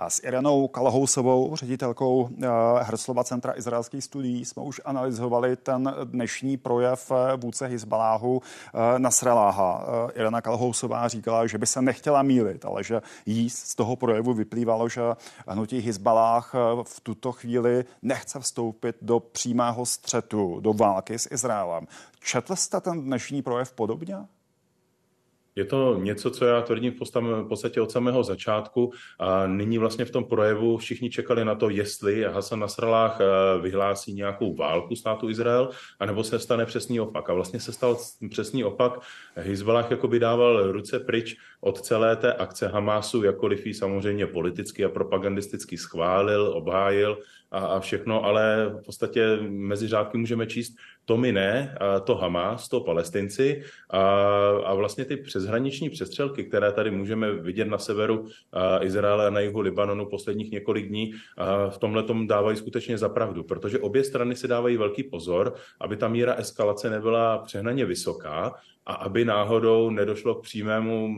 [0.08, 2.46] s Iranou Kalhousovou, ředitelkou eh,
[2.82, 9.86] Herslova centra izraelských studií, jsme už analyzovali ten dnešní projev eh, vůdce Hizbaláhu eh, Nasraláha.
[10.14, 14.88] Irana Kalhousová říkala, že by se nechtěla mílit, ale že jí z toho projevu vyplývalo,
[14.88, 15.00] že
[15.48, 21.86] hnutí Hizbalách v tuto chvíli nechce vstoupit do přímého střetu, do války s Izraelem.
[22.20, 24.16] Četl jste ten dnešní projev podobně?
[25.58, 28.92] Je to něco, co já tvrdím v podstatě od samého začátku.
[29.18, 33.24] A nyní vlastně v tom projevu všichni čekali na to, jestli Hasan Nasrallah eh,
[33.60, 37.30] vyhlásí nějakou válku státu Izrael, anebo se stane přesný opak.
[37.30, 37.98] A vlastně se stal
[38.30, 39.00] přesný opak.
[39.34, 44.88] Hezbollah by dával ruce pryč od celé té akce Hamásu, jakkoliv ji samozřejmě politicky a
[44.88, 47.18] propagandisticky schválil, obhájil
[47.50, 50.74] a, a všechno, ale v podstatě mezi řádky můžeme číst
[51.04, 54.00] to my ne, to Hamas, to palestinci a,
[54.64, 58.26] a vlastně ty přeshraniční přestřelky, které tady můžeme vidět na severu
[58.80, 61.12] Izraele a na jihu Libanonu posledních několik dní,
[61.68, 65.96] v tomhle tom dávají skutečně za pravdu, protože obě strany si dávají velký pozor, aby
[65.96, 68.54] ta míra eskalace nebyla přehnaně vysoká
[68.86, 71.14] a aby náhodou nedošlo k přímému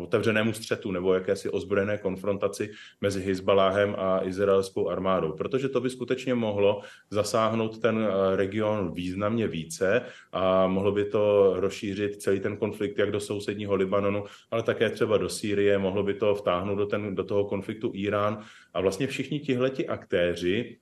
[0.00, 2.70] otevřenému střetu nebo jakési ozbrojené konfrontaci
[3.00, 6.80] mezi Hezbaláhem a izraelskou armádou, protože to by skutečně mohlo
[7.10, 13.10] zasáhnout ten eh, region významně více a mohlo by to rozšířit celý ten konflikt jak
[13.10, 17.24] do sousedního Libanonu, ale také třeba do Sýrie, mohlo by to vtáhnout do, ten, do
[17.24, 18.38] toho konfliktu Irán
[18.74, 20.78] a vlastně všichni tihleti aktéři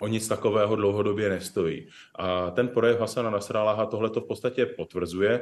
[0.00, 1.86] o nic takového dlouhodobě nestojí.
[2.14, 5.40] A ten projev Hasana Nasrallaha tohle to v podstatě potvrzuje,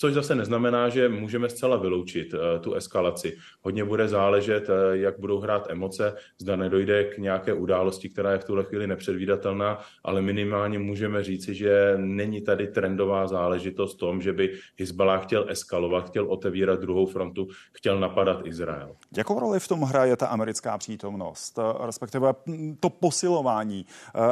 [0.00, 3.36] což zase neznamená, že můžeme zcela vyloučit eh, tu eskalaci.
[3.62, 8.38] Hodně bude záležet, eh, jak budou hrát emoce, zda nedojde k nějaké události, která je
[8.38, 14.22] v tuhle chvíli nepředvídatelná, ale minimálně můžeme říci, že není tady trendová záležitost v tom,
[14.22, 18.96] že by Hezbollah chtěl eskalovat, chtěl otevírat druhou frontu, chtěl napadat Izrael.
[19.16, 22.32] Jakou roli v tom hraje ta americká přítomnost, eh, respektive
[22.80, 23.86] to posilování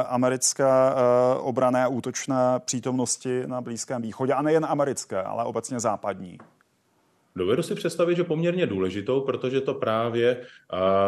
[0.07, 0.65] americké
[1.39, 6.37] obrané útočné přítomnosti na Blízkém východě, a nejen americké, ale obecně západní?
[7.35, 10.41] Dovedu si představit, že poměrně důležitou, protože to právě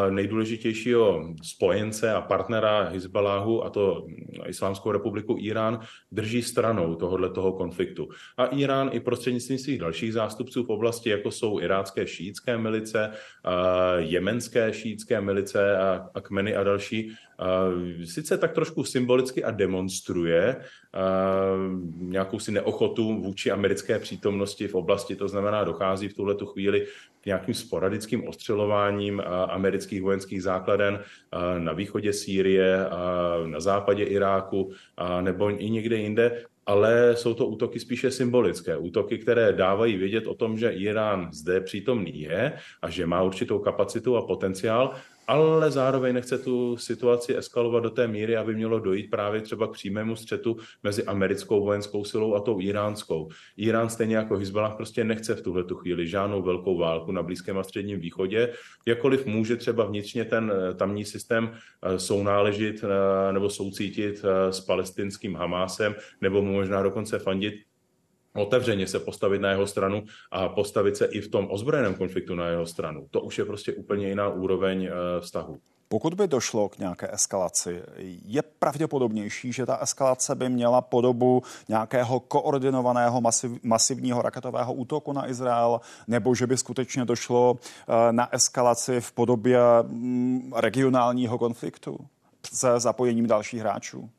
[0.10, 4.08] nejdůležitějšího spojence a partnera Hezbaláhu, a to
[4.48, 5.80] Islámskou republiku Irán,
[6.12, 8.10] drží stranou tohohle toho konfliktu.
[8.38, 13.12] A Irán i prostřednictvím svých dalších zástupců v oblasti, jako jsou irácké šítské milice,
[13.98, 17.12] jemenské šítské milice a, a kmeny a další,
[18.06, 20.56] sice tak trošku symbolicky a demonstruje
[21.98, 26.88] nějakou si neochotu vůči americké přítomnosti v oblasti, to znamená dochází v tuhle chvíli
[27.22, 31.00] k nějakým sporadickým ostřelováním amerických vojenských základen
[31.58, 32.86] na východě Sýrie,
[33.46, 34.72] na západě Iráku
[35.22, 38.78] nebo i někde jinde, ale jsou to útoky spíše symbolické.
[38.78, 43.60] Útoky, které dávají vědět o tom, že Irán zde přítomný je a že má určitou
[43.60, 44.94] kapacitu a potenciál,
[45.28, 49.72] ale zároveň nechce tu situaci eskalovat do té míry, aby mělo dojít právě třeba k
[49.72, 53.30] přímému střetu mezi americkou vojenskou silou a tou iránskou.
[53.58, 57.64] Irán stejně jako Hezbollah prostě nechce v tuhle chvíli žádnou velkou válku na Blízkém a
[57.64, 58.54] Středním východě,
[58.86, 65.36] jakkoliv může třeba vnitřně ten eh, tamní systém eh, sounáležit eh, nebo soucítit s palestinským
[65.36, 67.54] Hamásem, nebo možná dokonce fandit,
[68.36, 72.48] otevřeně se postavit na jeho stranu a postavit se i v tom ozbrojeném konfliktu na
[72.48, 73.08] jeho stranu.
[73.12, 75.60] To už je prostě úplně jiná úroveň eh, vztahu.
[75.92, 77.84] Pokud by došlo k nějaké eskalaci,
[78.26, 85.30] je pravděpodobnější, že ta eskalace by měla podobu nějakého koordinovaného masiv, masivního raketového útoku na
[85.30, 91.98] Izrael, nebo že by skutečně došlo eh, na eskalaci v podobě mm, regionálního konfliktu
[92.54, 94.10] se zapojením dalších hráčů?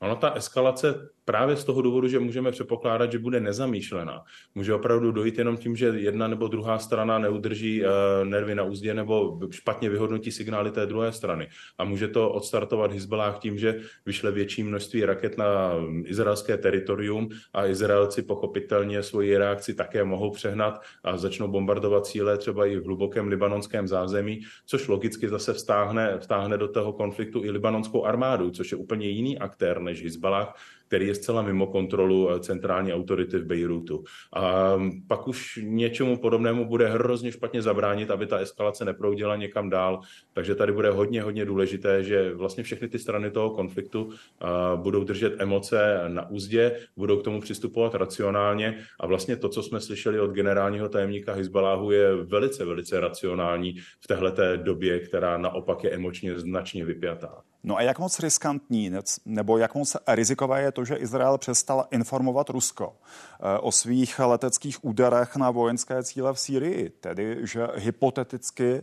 [0.00, 0.94] Ono ta eskalace
[1.30, 4.22] právě z toho důvodu, že můžeme předpokládat, že bude nezamýšlená.
[4.54, 7.82] Může opravdu dojít jenom tím, že jedna nebo druhá strana neudrží
[8.24, 11.48] nervy na úzdě nebo špatně vyhodnotí signály té druhé strany.
[11.78, 15.72] A může to odstartovat Hezbollah tím, že vyšle větší množství raket na
[16.04, 22.66] izraelské teritorium a Izraelci pochopitelně svoji reakci také mohou přehnat a začnou bombardovat cíle třeba
[22.66, 28.04] i v hlubokém libanonském zázemí, což logicky zase vstáhne, vstáhne do toho konfliktu i libanonskou
[28.04, 30.54] armádu, což je úplně jiný aktér než Hezbollah,
[30.90, 34.04] který je zcela mimo kontrolu eh, centrální autority v Bejrutu.
[34.32, 39.70] A mm, pak už něčemu podobnému bude hrozně špatně zabránit, aby ta eskalace neproudila někam
[39.70, 40.00] dál.
[40.32, 45.04] Takže tady bude hodně, hodně důležité, že vlastně všechny ty strany toho konfliktu eh, budou
[45.04, 50.20] držet emoce na úzdě, budou k tomu přistupovat racionálně a vlastně to, co jsme slyšeli
[50.20, 56.40] od generálního tajemníka Hezbaláhu, je velice, velice racionální v téhleté době, která naopak je emočně
[56.40, 57.42] značně vypjatá.
[57.64, 58.92] No a jak moc riskantní
[59.26, 64.84] nebo jak moc rizikové je to, že Izrael přestal informovat Rusko eh, o svých leteckých
[64.84, 68.82] úderech na vojenské cíle v Sýrii, tedy že hypoteticky eh,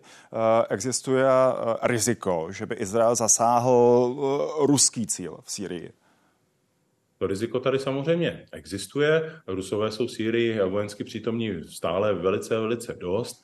[0.69, 4.15] existuje eh, riziko, že by Izrael zasáhl
[4.59, 5.93] ruský cíl v Sýrii?
[7.17, 9.33] To riziko tady samozřejmě existuje.
[9.47, 13.43] Rusové jsou v Sýrii vojensky přítomní stále velice, velice dost.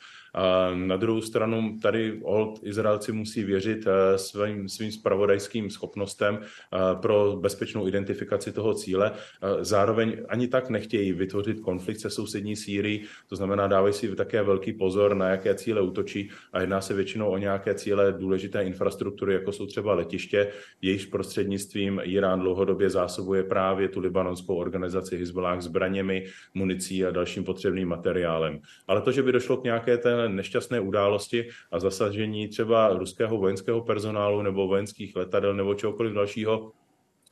[0.74, 7.38] Na druhou stranu tady old Izraelci musí věřit eh, svým, svým spravodajským schopnostem eh, pro
[7.42, 9.12] bezpečnou identifikaci toho cíle.
[9.12, 14.44] Eh, zároveň ani tak nechtějí vytvořit konflikt se sousední Sýrií, to znamená dávají si také
[14.44, 19.34] velký pozor, na jaké cíle útočí a jedná se většinou o nějaké cíle důležité infrastruktury,
[19.34, 26.26] jako jsou třeba letiště, jejichž prostřednictvím Irán dlouhodobě zásobuje právě tu libanonskou organizaci Hezbollah zbraněmi,
[26.54, 28.60] municí a dalším potřebným materiálem.
[28.88, 33.82] Ale to, že by došlo k nějaké té nešťastné události a zasažení třeba ruského vojenského
[33.82, 36.72] personálu nebo vojenských letadel nebo čehokoliv dalšího,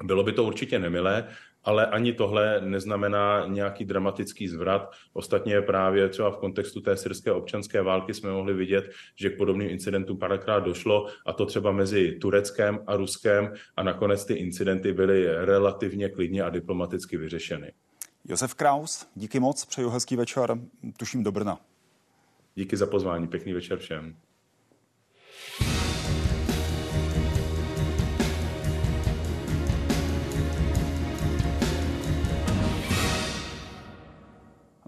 [0.04, 1.28] bylo by to určitě nemilé,
[1.64, 4.92] ale ani tohle neznamená nějaký dramatický zvrat.
[5.14, 9.70] Ostatně právě třeba v kontextu té syrské občanské války jsme mohli vidět, že k podobným
[9.70, 15.46] incidentům párkrát došlo, a to třeba mezi Tureckem a Ruskem, a nakonec ty incidenty byly
[15.46, 17.72] relativně klidně a diplomaticky vyřešeny.
[18.26, 20.58] Josef Kraus, díky moc, přeju hezký večer,
[20.98, 21.60] tuším do Brna.
[22.62, 24.16] Díky za pozvání, pěkný večer všem.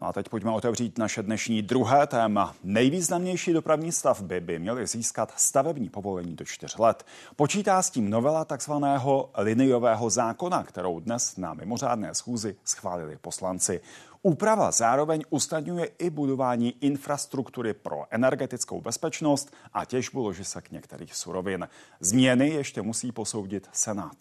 [0.01, 2.55] A teď pojďme otevřít naše dnešní druhé téma.
[2.63, 7.05] Nejvýznamnější dopravní stavby by měly získat stavební povolení do čtyř let.
[7.35, 13.81] Počítá s tím novela takzvaného liniového zákona, kterou dnes na mimořádné schůzi schválili poslanci.
[14.25, 21.67] Úprava zároveň usnadňuje i budování infrastruktury pro energetickou bezpečnost a těžbu ložisek některých surovin.
[21.99, 24.15] Změny ještě musí posoudit Senát.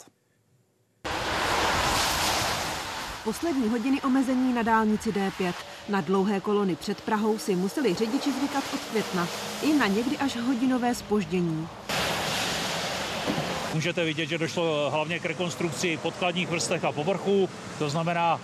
[3.23, 5.53] Poslední hodiny omezení na dálnici D5.
[5.89, 9.27] Na dlouhé kolony před Prahou si museli řidiči zvykat od května.
[9.61, 11.67] I na někdy až hodinové spoždění.
[13.73, 17.49] Můžete vidět, že došlo hlavně k rekonstrukci podkladních vrstech a povrchů.
[17.79, 18.39] To znamená,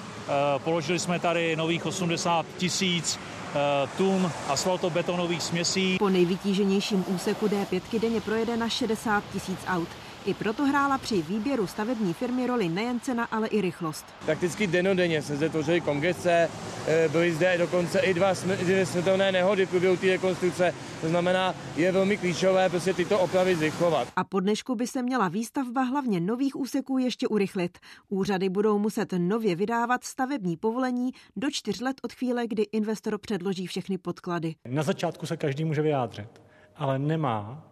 [0.57, 5.97] položili jsme tady nových 80 tisíc eh, tun asfaltobetonových směsí.
[5.99, 9.87] Po nejvytíženějším úseku D5 denně projede na 60 tisíc aut.
[10.25, 14.05] I proto hrála při výběru stavební firmy roli nejen cena, ale i rychlost.
[14.25, 16.49] Prakticky denodenně se zde tvořily kongresce,
[16.87, 18.35] eh, byly zde dokonce i dva
[18.83, 20.73] světelné nehody v průběhu té rekonstrukce.
[21.01, 24.07] To znamená, je velmi klíčové prostě tyto opravy zrychlovat.
[24.15, 27.77] A po dnešku by se měla výstavba hlavně nových úseků ještě urychlit.
[28.09, 33.67] Úřady budou muset nově vydávat stavební povolení do čtyř let od chvíle, kdy investor předloží
[33.67, 34.55] všechny podklady.
[34.67, 36.41] Na začátku se každý může vyjádřit,
[36.75, 37.65] ale nemá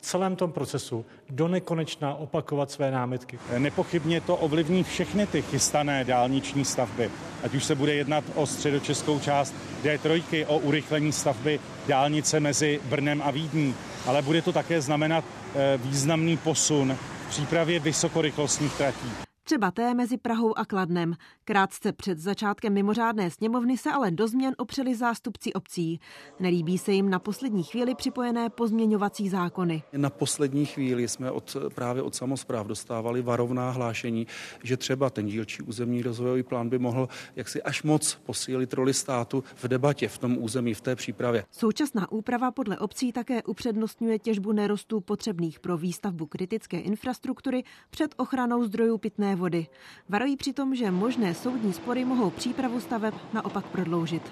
[0.00, 3.38] celém tom procesu do nekonečna opakovat své námitky.
[3.58, 7.10] Nepochybně to ovlivní všechny ty chystané dálniční stavby.
[7.42, 13.22] Ať už se bude jednat o středočeskou část D3, o urychlení stavby dálnice mezi Brnem
[13.24, 13.74] a Vídní,
[14.06, 15.24] ale bude to také znamenat
[15.54, 16.96] eh, významný posun
[17.26, 21.14] v přípravě vysokorychlostních tratí třeba té mezi Prahou a Kladnem.
[21.44, 26.00] Krátce před začátkem mimořádné sněmovny se ale do změn opřeli zástupci obcí.
[26.40, 29.82] Nelíbí se jim na poslední chvíli připojené pozměňovací zákony.
[29.92, 34.26] Na poslední chvíli jsme od, právě od samozpráv dostávali varovná hlášení,
[34.62, 39.44] že třeba ten dílčí územní rozvojový plán by mohl jaksi až moc posílit roli státu
[39.54, 41.44] v debatě v tom území, v té přípravě.
[41.50, 48.64] Současná úprava podle obcí také upřednostňuje těžbu nerostů potřebných pro výstavbu kritické infrastruktury před ochranou
[48.64, 49.66] zdrojů pitné vody.
[50.08, 54.22] Varují přitom, že možné soudní spory mohou přípravu staveb naopak prodloužit.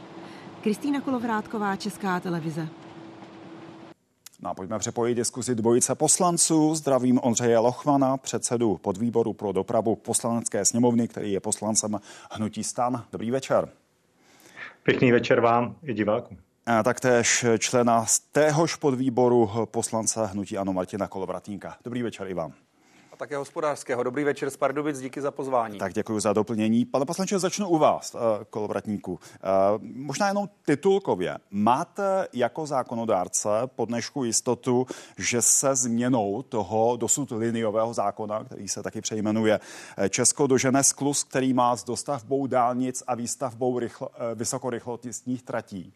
[0.61, 2.68] Kristýna Kolovrátková, Česká televize.
[4.40, 6.74] No a pojďme přepojit diskuzi dvojice poslanců.
[6.74, 12.00] Zdravím Ondřeje Lochmana, předsedu podvýboru pro dopravu poslanecké sněmovny, který je poslancem
[12.30, 13.04] Hnutí stan.
[13.12, 13.68] Dobrý večer.
[14.82, 16.38] Pěkný večer vám i divákům.
[16.66, 21.76] A taktéž člena z téhož podvýboru poslance Hnutí Ano Martina Kolovratníka.
[21.84, 22.65] Dobrý večer i vám
[23.16, 24.02] a také hospodářského.
[24.02, 25.78] Dobrý večer z Pardubic, díky za pozvání.
[25.78, 26.84] Tak děkuji za doplnění.
[26.84, 29.20] Pane poslanče, začnu u vás, eh, kolovratníku.
[29.34, 29.38] Eh,
[29.94, 31.38] možná jenom titulkově.
[31.50, 34.86] Máte jako zákonodárce po dnešku jistotu,
[35.18, 39.60] že se změnou toho dosud liniového zákona, který se taky přejmenuje
[39.96, 45.92] eh, Česko dožene sklus, který má s dostavbou dálnic a výstavbou rychlo, vysokorychlostních tratí?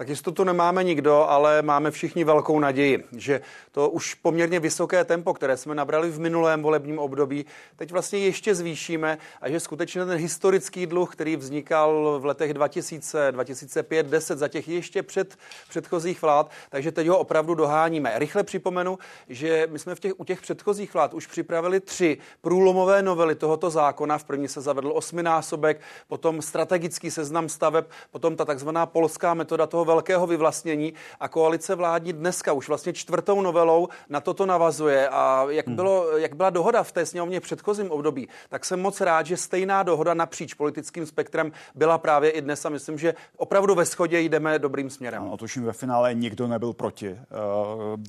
[0.00, 3.40] Tak jistotu nemáme nikdo, ale máme všichni velkou naději, že
[3.72, 7.46] to už poměrně vysoké tempo, které jsme nabrali v minulém volebním období,
[7.76, 13.32] teď vlastně ještě zvýšíme a že skutečně ten historický dluh, který vznikal v letech 2000,
[13.32, 15.36] 2005, 10 za těch ještě před
[15.68, 18.12] předchozích vlád, takže teď ho opravdu doháníme.
[18.18, 18.98] Rychle připomenu,
[19.28, 23.70] že my jsme v těch, u těch předchozích vlád už připravili tři průlomové novely tohoto
[23.70, 24.18] zákona.
[24.18, 29.89] V první se zavedl osminásobek, potom strategický seznam staveb, potom ta takzvaná polská metoda toho
[29.90, 35.66] velkého vyvlastnění a koalice vládní dneska už vlastně čtvrtou novelou na toto navazuje a jak,
[35.66, 35.76] hmm.
[35.76, 39.36] bylo, jak byla dohoda v té sněmovně v předchozím období, tak jsem moc rád, že
[39.36, 44.20] stejná dohoda napříč politickým spektrem byla právě i dnes a myslím, že opravdu ve shodě
[44.20, 45.22] jdeme dobrým směrem.
[45.22, 47.16] Ano, tuším ve finále nikdo nebyl proti uh,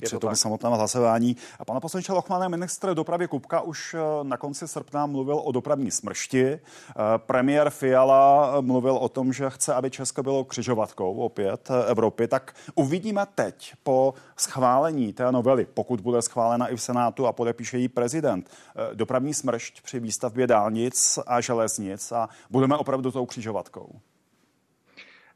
[0.04, 1.36] při tom samotném hlasování.
[1.58, 5.90] A pana poslanče Lochmane, ministr dopravy Kupka už uh, na konci srpna mluvil o dopravní
[5.90, 6.52] smršti.
[6.52, 12.54] Uh, premiér Fiala mluvil o tom, že chce, aby Česko bylo křižovatkou opět Evropy, tak
[12.74, 17.88] uvidíme teď po schválení té novely, pokud bude schválena i v Senátu a podepíše ji
[17.88, 24.00] prezident, eh, dopravní smršť při výstavbě dálnic a železnic a budeme opravdu tou křižovatkou.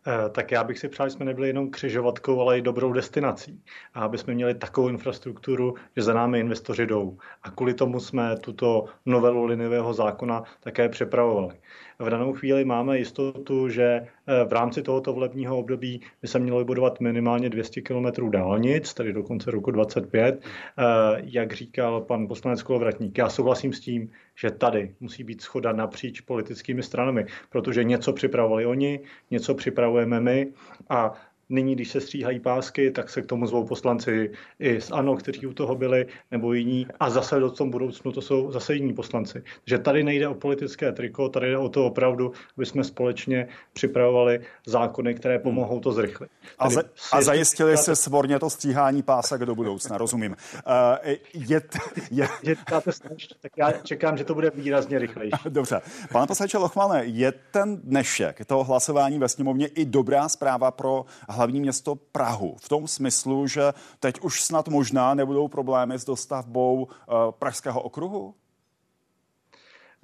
[0.09, 3.62] Eh, tak já bych si přál, že jsme nebyli jenom křižovatkou, ale i dobrou destinací.
[3.95, 7.18] A aby jsme měli takovou infrastrukturu, že za námi investoři jdou.
[7.43, 11.55] A kvůli tomu jsme tuto novelu liniového zákona také připravovali
[11.99, 16.59] v danou chvíli máme jistotu, že eh, v rámci tohoto volebního období by se mělo
[16.59, 20.42] vybudovat minimálně 200 km dálnic, tedy do konce roku 2025.
[20.78, 20.82] Eh,
[21.24, 26.20] jak říkal pan poslanec Kolovratník, já souhlasím s tím, že tady musí být schoda napříč
[26.20, 30.53] politickými stranami, protože něco připravovali oni, něco připravujeme my
[30.88, 31.12] a
[31.49, 35.47] Nyní, když se stříhají pásky, tak se k tomu zvou poslanci i z ANO, kteří
[35.47, 36.86] u toho byli, nebo jiní.
[37.01, 39.42] A zase do tom budoucnu to jsou zase jiní poslanci.
[39.64, 44.40] Takže tady nejde o politické triko, tady jde o to opravdu, aby jsme společně připravovali
[44.66, 46.30] zákony, které pomohou to zrychlit.
[46.59, 46.82] A, za,
[47.12, 50.36] a zajistili se svorně to stříhání pásek do budoucna, rozumím.
[50.66, 51.62] Uh, je,
[52.11, 52.28] je...
[52.42, 52.57] je
[53.40, 55.36] tak já čekám, že to bude výrazně rychlejší.
[55.49, 55.80] Dobře.
[56.12, 61.05] Pane poslanče Lochmane, je ten dnešek toho hlasování ve sněmovně i dobrá zpráva pro
[61.37, 62.57] hlavní město Prahu.
[62.61, 66.89] V tom smyslu, že teď už snad možná nebudou problémy s dostavbou uh,
[67.30, 68.34] Pražského okruhu?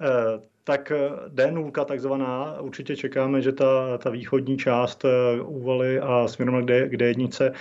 [0.01, 0.91] Uh, tak
[1.27, 5.05] D0 takzvaná, určitě čekáme, že ta, ta východní část
[5.45, 7.53] úvaly a směrem k D1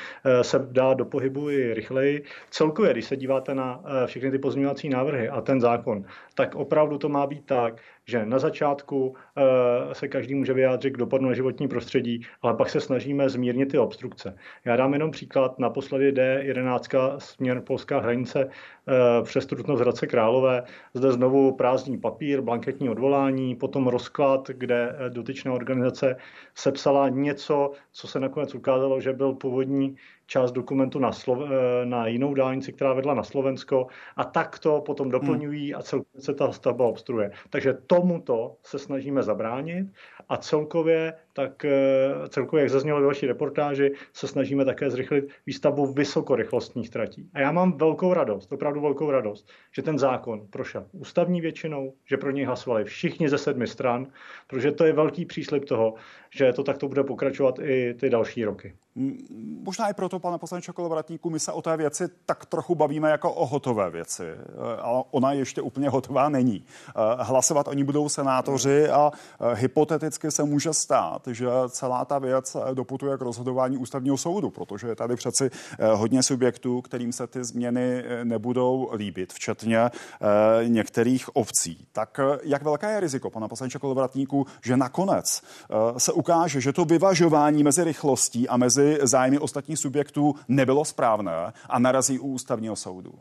[0.42, 2.24] se dá do pohybu i rychleji.
[2.50, 6.04] Celkově, když se díváte na všechny ty pozměňovací návrhy a ten zákon,
[6.34, 7.74] tak opravdu to má být tak,
[8.06, 12.70] že na začátku eh, se každý může vyjádřit k dopadu na životní prostředí, ale pak
[12.70, 14.36] se snažíme zmírnit ty obstrukce.
[14.64, 20.62] Já dám jenom příklad, naposledy D11 směr polská hranice eh, přes Trutnov z Hradce Králové,
[20.94, 26.16] zde znovu prázdný papír, blanketní odvolání, potom rozklad, kde eh, dotyčná organizace
[26.54, 29.96] sepsala něco, co se nakonec ukázalo, že byl původní
[30.32, 34.80] část dokumentu na, Slo- eh, na jinou dálnici, která vedla na Slovensko a tak to
[34.80, 35.12] potom hmm.
[35.12, 37.30] doplňují a celkově se ta stavba obstruuje.
[37.50, 39.92] Takže tomuto se snažíme zabránit
[40.32, 45.92] a celkově, tak eh, celkově, jak zaznělo ve vaší reportáži, se snažíme také zrychlit výstavbu
[45.92, 47.30] vysokorychlostních tratí.
[47.34, 52.16] A já mám velkou radost, opravdu velkou radost, že ten zákon prošel ústavní většinou, že
[52.16, 54.06] pro něj hlasovali všichni ze sedmi stran,
[54.46, 55.94] protože to je velký příslip toho,
[56.30, 58.74] že to takto bude pokračovat i ty další roky.
[59.62, 63.32] Možná i proto, pane poslanče Kolovratníku, my se o té věci tak trochu bavíme jako
[63.32, 66.64] o hotové věci, eh, ale ona ještě úplně hotová není.
[66.88, 69.54] Eh, hlasovat o ní budou senátoři a eh,
[70.22, 74.96] hypoteticky se může stát, že celá ta věc doputuje k rozhodování ústavního soudu, protože je
[74.96, 75.50] tady přeci
[75.94, 79.90] hodně subjektů, kterým se ty změny nebudou líbit, včetně
[80.66, 81.86] některých obcí.
[81.92, 85.42] Tak jak velké je riziko, pane poslanče Kolovratníku, že nakonec
[85.98, 91.78] se ukáže, že to vyvažování mezi rychlostí a mezi zájmy ostatních subjektů nebylo správné a
[91.78, 93.12] narazí u ústavního soudu?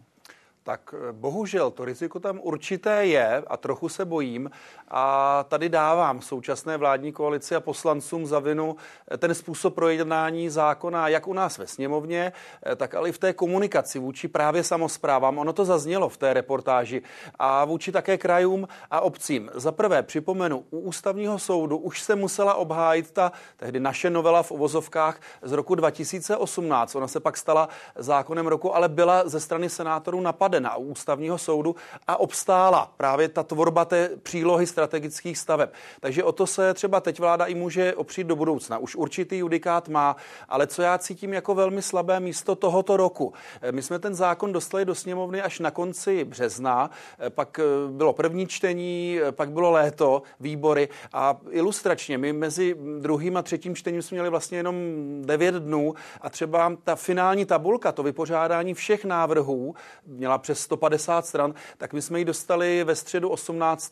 [0.64, 4.52] Tak eh, bohužel to riziko tam určité je a trochu se bojím
[4.88, 8.76] a tady dávám současné vládní koalici a poslancům za vinu
[9.12, 12.34] eh, ten způsob projednání zákona jak u nás ve sněmovně,
[12.66, 15.38] eh, tak ale i v té komunikaci vůči právě samozprávám.
[15.38, 17.02] Ono to zaznělo v té reportáži
[17.40, 19.52] a vůči také krajům a obcím.
[19.54, 24.52] Za prvé připomenu, u ústavního soudu už se musela obhájit ta tehdy naše novela v
[24.52, 26.96] uvozovkách z roku 2018.
[26.96, 31.76] Ona se pak stala zákonem roku, ale byla ze strany senátorů napadena u ústavního soudu
[32.08, 35.70] a obstála právě ta tvorba té přílohy strategických staveb.
[36.00, 38.78] Takže o to se třeba teď vláda i může opřít do budoucna.
[38.78, 40.16] Už určitý judikát má,
[40.50, 43.34] ale co já cítím jako velmi slabé místo tohoto roku.
[43.72, 46.90] My jsme ten zákon dostali do sněmovny až na konci března,
[47.30, 53.76] pak bylo první čtení, pak bylo léto, výbory a ilustračně my mezi druhým a třetím
[53.76, 54.76] čtením jsme měli vlastně jenom
[55.22, 59.76] 9 dnů a třeba ta finální tabulka, to vypořádání všech návrhů
[60.06, 63.92] měla přes 150 stran, tak my jsme ji dostali ve středu 18.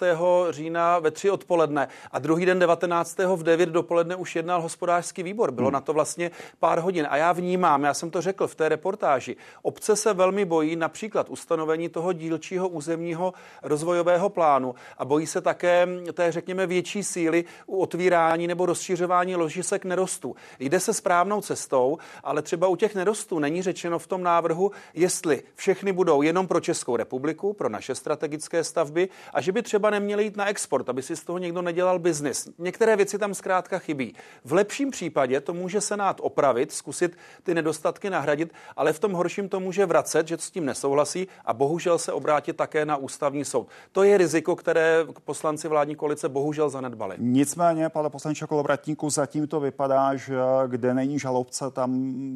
[0.50, 3.18] října ve 3 odpoledne a druhý den 19.
[3.36, 5.52] v 9 dopoledne už jednal hospodářský výbor.
[5.52, 5.74] Bylo hmm.
[5.74, 9.36] na to vlastně pár hodin a já vnímám, já jsem to řekl v té reportáži,
[9.62, 13.34] obce se velmi bojí například ustanovení toho dílčího územního
[13.64, 19.86] rozvojového plánu a bojí se také té, řekněme, větší síly u otvírání nebo rozšiřování ložisek
[19.86, 20.36] nerostů.
[20.60, 25.44] Jde se správnou cestou, ale třeba u těch nerostů není řečeno v tom návrhu, jestli
[25.56, 30.24] všechny budou jenom pro Českou republiku, pro naše strategické stavby a že by třeba neměly
[30.24, 32.50] jít na export, aby si z toho někdo nedělal biznis.
[32.58, 34.16] Některé věci tam zkrátka chybí.
[34.46, 39.50] V lepším případě to může Senát opravit, zkusit ty nedostatky nahradit, ale v tom horším
[39.50, 43.68] to může vracet, že s tím nesouhlasí a bohužel se obrátit také na ústavní soud.
[43.92, 47.16] To je riziko, které poslanci vládní koalice bohužel zanedbali.
[47.20, 50.38] Nicméně, pane poslanče Kolovratníku, zatím to vypadá, že
[50.68, 51.92] kde není žalobce, tam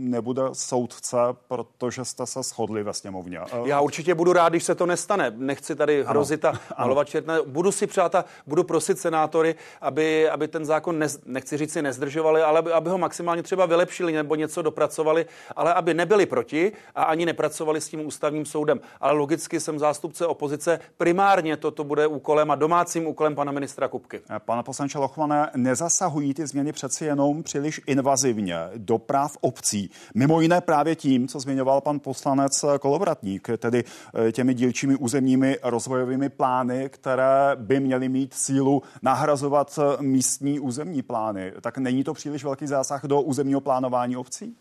[0.10, 3.40] nebude soudce, protože jste se shodli ve sněmovně.
[3.66, 5.34] Já určitě budu rád, když se to nestane.
[5.38, 7.38] Nechci tady hrozit a malovat černé.
[7.46, 11.82] Budu si přát a budu prosit senátory, aby, aby ten zákon, ne, nechci říct si
[11.82, 15.26] nezdržovali, ale aby, aby ho maximálně třeba vylepšili nebo něco dopracovali,
[15.56, 18.80] ale aby nebyli proti a ani nepracovali s tím ústavním soudem.
[19.02, 20.80] Ale logicky jsem zástupce opozice.
[20.98, 24.22] Primárně toto bude úkolem a domácím úkolem pana ministra Kupky.
[24.46, 29.92] Pane poslanče Lochmane, nezasahují ty změny přeci jenom příliš invazivně do práv obcí.
[30.16, 33.83] Mimo jiné právě tím, co zmiňoval pan poslanec Kolovratník, tedy
[34.28, 41.02] eh, těmi dílčími územními rozvojovými plány, které by měly mít sílu nahrazovat eh, místní územní
[41.02, 41.54] plány.
[41.62, 44.56] Tak není to příliš velký zásah do územního plánování obcí?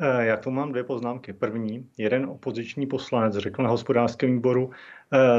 [0.00, 1.32] Eh, já tu mám dvě poznámky.
[1.32, 4.70] První, jeden opoziční poslanec řekl na hospodářském výboru,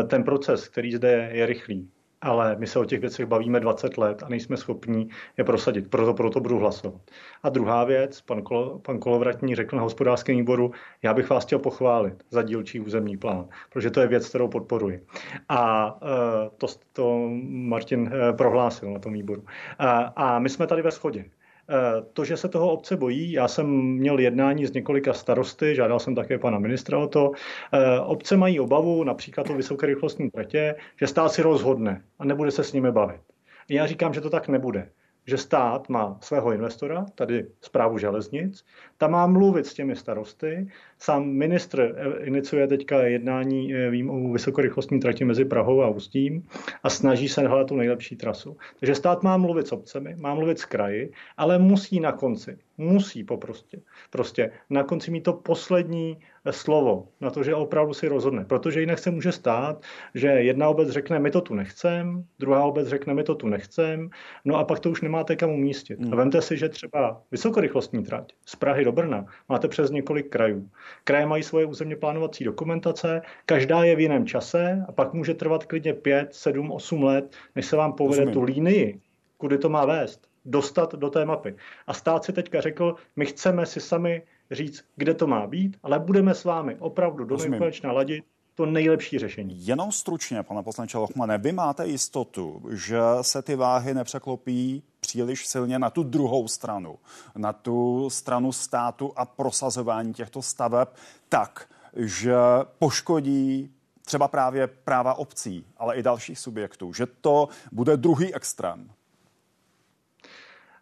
[0.08, 1.90] ten proces, který zde je, je rychlý
[2.22, 5.08] ale my se o těch věcech bavíme 20 let a nejsme schopni
[5.38, 5.90] je prosadit.
[5.90, 7.02] Proto proto budu hlasovat.
[7.44, 10.72] A druhá věc, pan, Kolo, pan Kolovratní řekl na hospodářském výboru,
[11.04, 15.06] já bych vás chtěl pochválit za dílčí územní plán, protože to je věc, kterou podporuji.
[15.50, 19.44] A e, to, to Martin e, prohlásil na tom výboru.
[19.80, 21.26] A, a my jsme tady ve shodě.
[21.70, 26.00] Eh, to, že se toho obce bojí, já jsem měl jednání s několika starosty, žádal
[26.00, 27.32] jsem také pana ministra o to.
[27.74, 32.64] Eh, obce mají obavu, například o vysokorychlostní tratě, že stát si rozhodne a nebude se
[32.64, 33.22] s nimi bavit.
[33.70, 34.90] Já říkám, že to tak nebude
[35.28, 38.66] že stát má svého investora, tady zprávu železnic,
[38.98, 40.68] tam má mluvit s těmi starosty.
[41.00, 46.44] Sám ministr iniciuje teďka jednání, eh, vím o vysokorychlostní trati mezi Prahou a Ústím
[46.84, 48.58] a snaží se hledat tu nejlepší trasu.
[48.80, 53.24] Takže stát má mluvit s obcemi, má mluvit s kraji, ale musí na konci, musí
[53.24, 56.18] poprostě, prostě na konci mít to poslední
[56.52, 58.46] slovo na to, že opravdu si rozhodne.
[58.46, 59.84] Protože jinak se může stát,
[60.16, 64.10] že jedna obec řekne, my to tu nechcem, druhá obec řekne, my to tu nechcem,
[64.46, 66.00] no a pak to už nemáte kam umístit.
[66.00, 66.14] Hmm.
[66.14, 70.70] A vemte si, že třeba vysokorychlostní trať z Prahy do Brna máte přes několik krajů.
[71.04, 75.66] Kraje mají svoje územně plánovací dokumentace, každá je v jiném čase a pak může trvat
[75.66, 78.34] klidně 5, 7, 8 let, než se vám povede Rozumím.
[78.34, 79.00] tu línii,
[79.38, 81.56] kudy to má vést, dostat do té mapy.
[81.88, 84.22] A stát si teďka řekl, my chceme si sami
[84.52, 88.24] říct, kde to má být, ale budeme s vámi opravdu do nekonečna ladit
[88.56, 89.68] to nejlepší řešení.
[89.68, 94.84] Jenom stručně, pane poslanče Lochmane, vy máte jistotu, že se ty váhy nepřeklopí
[95.16, 97.00] příliš silně na tu druhou stranu,
[97.36, 100.88] na tu stranu státu a prosazování těchto staveb
[101.30, 102.36] tak, že
[102.80, 103.72] poškodí
[104.06, 108.90] třeba právě práva obcí, ale i dalších subjektů, že to bude druhý extrém.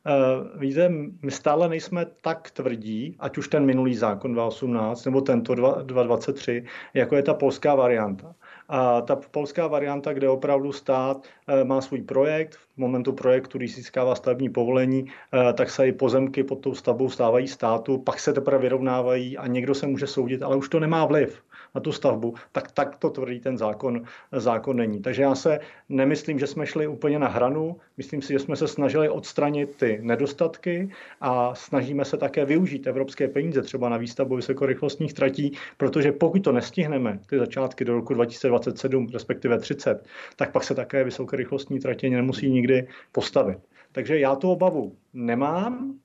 [0.05, 0.89] Uh, víte,
[1.22, 7.15] my stále nejsme tak tvrdí, ať už ten minulý zákon 2018 nebo tento 2023, jako
[7.15, 8.35] je ta polská varianta.
[8.75, 13.75] A ta polská varianta, kde opravdu stát uh, má svůj projekt, v momentu projektu, když
[13.75, 18.33] získává stavební povolení, uh, tak se i pozemky pod tou stavbou stávají státu, pak se
[18.33, 21.43] teprve vyrovnávají a někdo se může soudit, ale už to nemá vliv
[21.75, 25.01] na tu stavbu, tak tak to tvrdí ten zákon, zákon není.
[25.01, 25.59] Takže já se
[25.89, 29.99] nemyslím, že jsme šli úplně na hranu, myslím si, že jsme se snažili odstranit ty
[30.01, 30.89] nedostatky
[31.21, 36.51] a snažíme se také využít evropské peníze třeba na výstavbu vysokorychlostních tratí, protože pokud to
[36.51, 40.05] nestihneme, ty začátky do roku 2027, respektive 30,
[40.35, 43.57] tak pak se také vysokorychlostní tratě nemusí nikdy postavit.
[43.91, 45.99] Takže já tu obavu nemám,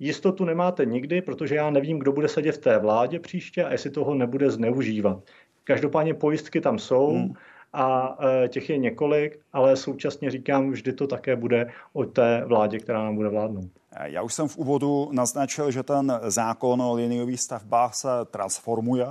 [0.00, 3.90] Jistotu nemáte nikdy, protože já nevím, kdo bude sedět v té vládě příště a jestli
[3.90, 5.22] toho nebude zneužívat.
[5.64, 7.32] Každopádně pojistky tam jsou hmm.
[7.72, 12.78] a e, těch je několik, ale současně říkám, vždy to také bude o té vládě,
[12.78, 13.70] která nám bude vládnout.
[14.04, 19.06] Já už jsem v úvodu naznačil, že ten zákon o liniových stavbách se transformuje.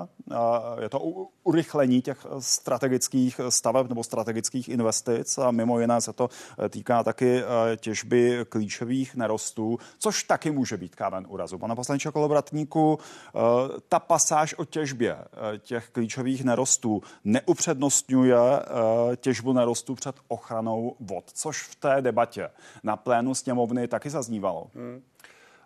[0.81, 0.99] Je to
[1.43, 6.30] urychlení těch strategických staveb nebo strategických investic a mimo jiné se to
[6.69, 11.57] týká taky eh, těžby klíčových nerostů, což taky může být kámen úrazu.
[11.57, 13.39] Pane poslanče Kolobratníku, eh,
[13.89, 18.38] ta pasáž o těžbě eh, těch klíčových nerostů neupřednostňuje
[19.15, 22.49] těžbu nerostů před ochranou vod, což v té debatě
[22.84, 24.69] na plénu sněmovny taky zaznívalo.
[24.76, 25.02] Hmm.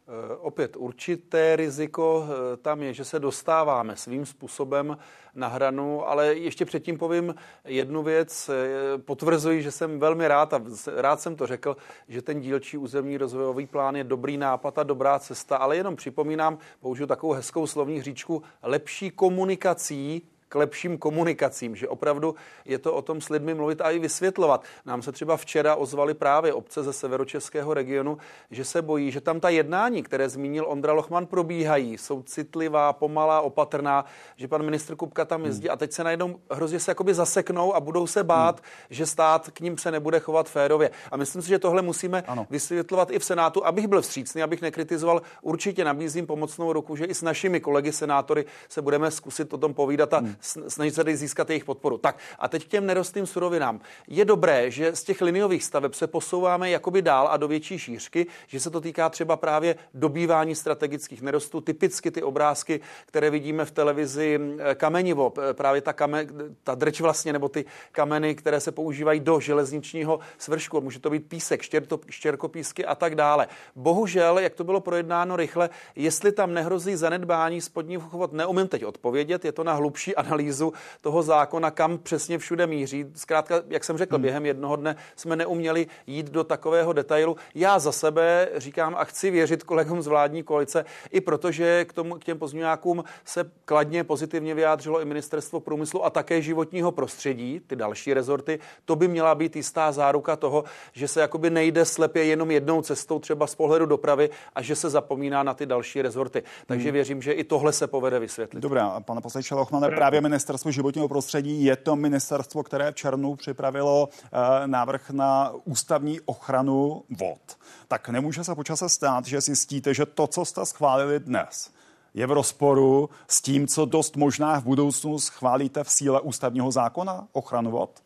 [0.07, 4.97] E, opět určité riziko e, tam je, že se dostáváme svým způsobem
[5.35, 7.35] na hranu, ale ještě předtím povím
[7.65, 8.49] jednu věc.
[8.49, 10.61] E, potvrzuji, že jsem velmi rád a
[10.95, 11.77] rád jsem to řekl,
[12.07, 16.57] že ten dílčí územní rozvojový plán je dobrý nápad a dobrá cesta, ale jenom připomínám,
[16.79, 22.35] použiju takovou hezkou slovní hříčku, lepší komunikací k lepším komunikacím, že opravdu
[22.65, 24.63] je to o tom s lidmi mluvit a i vysvětlovat.
[24.85, 28.17] Nám se třeba včera ozvali právě obce ze severočeského regionu,
[28.51, 33.41] že se bojí, že tam ta jednání, které zmínil Ondra Lochman, probíhají, jsou citlivá, pomalá,
[33.41, 34.05] opatrná,
[34.35, 37.79] že pan ministr Kupka tam jezdí a teď se najednou hrozně se jakoby zaseknou a
[37.79, 38.65] budou se bát, hmm.
[38.89, 40.91] že stát k ním se nebude chovat férově.
[41.11, 42.47] A myslím si, že tohle musíme ano.
[42.49, 45.21] vysvětlovat i v Senátu, abych byl vstřícný, abych nekritizoval.
[45.41, 49.73] Určitě nabízím pomocnou ruku, že i s našimi kolegy senátory se budeme zkusit o tom
[49.73, 51.97] povídat a hmm snažit se tady získat jejich podporu.
[51.97, 53.79] Tak a teď k těm nerostným surovinám.
[54.07, 58.27] Je dobré, že z těch liniových staveb se posouváme jakoby dál a do větší šířky,
[58.47, 63.71] že se to týká třeba právě dobývání strategických nerostů, typicky ty obrázky, které vidíme v
[63.71, 64.39] televizi
[64.75, 66.27] kamenivo, právě ta, kame,
[66.63, 70.81] ta drč vlastně, nebo ty kameny, které se používají do železničního svršku.
[70.81, 73.47] Může to být písek, štěrto, štěrkopísky a tak dále.
[73.75, 79.45] Bohužel, jak to bylo projednáno rychle, jestli tam nehrozí zanedbání spodního chovat, neumím teď odpovědět,
[79.45, 83.05] je to na hlubší analýzu analýzu toho zákona, kam přesně všude míří.
[83.15, 84.21] Zkrátka, jak jsem řekl, hmm.
[84.21, 87.37] během jednoho dne jsme neuměli jít do takového detailu.
[87.55, 92.15] Já za sebe říkám a chci věřit kolegům z vládní koalice, i protože k, tomu,
[92.15, 97.75] k těm pozměňákům se kladně pozitivně vyjádřilo i ministerstvo průmyslu a také životního prostředí, ty
[97.75, 98.59] další rezorty.
[98.85, 103.19] To by měla být jistá záruka toho, že se jakoby nejde slepě jenom jednou cestou,
[103.19, 106.43] třeba z pohledu dopravy, a že se zapomíná na ty další rezorty.
[106.65, 106.93] Takže hmm.
[106.93, 108.59] věřím, že i tohle se povede vysvětlit.
[108.59, 114.09] Dobrá, pane poslanče Lochmane, právě ministerstvo životního prostředí je to ministerstvo, které v červnu připravilo
[114.11, 117.57] eh, návrh na ústavní ochranu vod.
[117.87, 121.71] Tak nemůže se počase stát, že zjistíte, že to, co jste schválili dnes,
[122.13, 127.27] je v rozporu s tím, co dost možná v budoucnu schválíte v síle ústavního zákona
[127.31, 128.02] ochranu vod?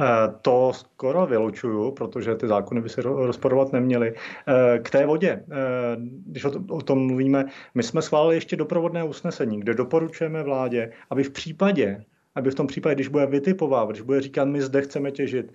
[0.00, 4.14] Eh, to skoro vylučuju, protože ty zákony by se rozporovat neměly.
[4.14, 5.44] Eh, k té vodě, eh,
[6.26, 7.44] když o tom mluvíme,
[7.74, 12.66] my jsme schválili ještě doprovodné usnesení, kde doporučujeme vládě, aby v případě, aby v tom
[12.66, 15.52] případě, když bude vytipovávat, když bude říkat, my zde chceme těžit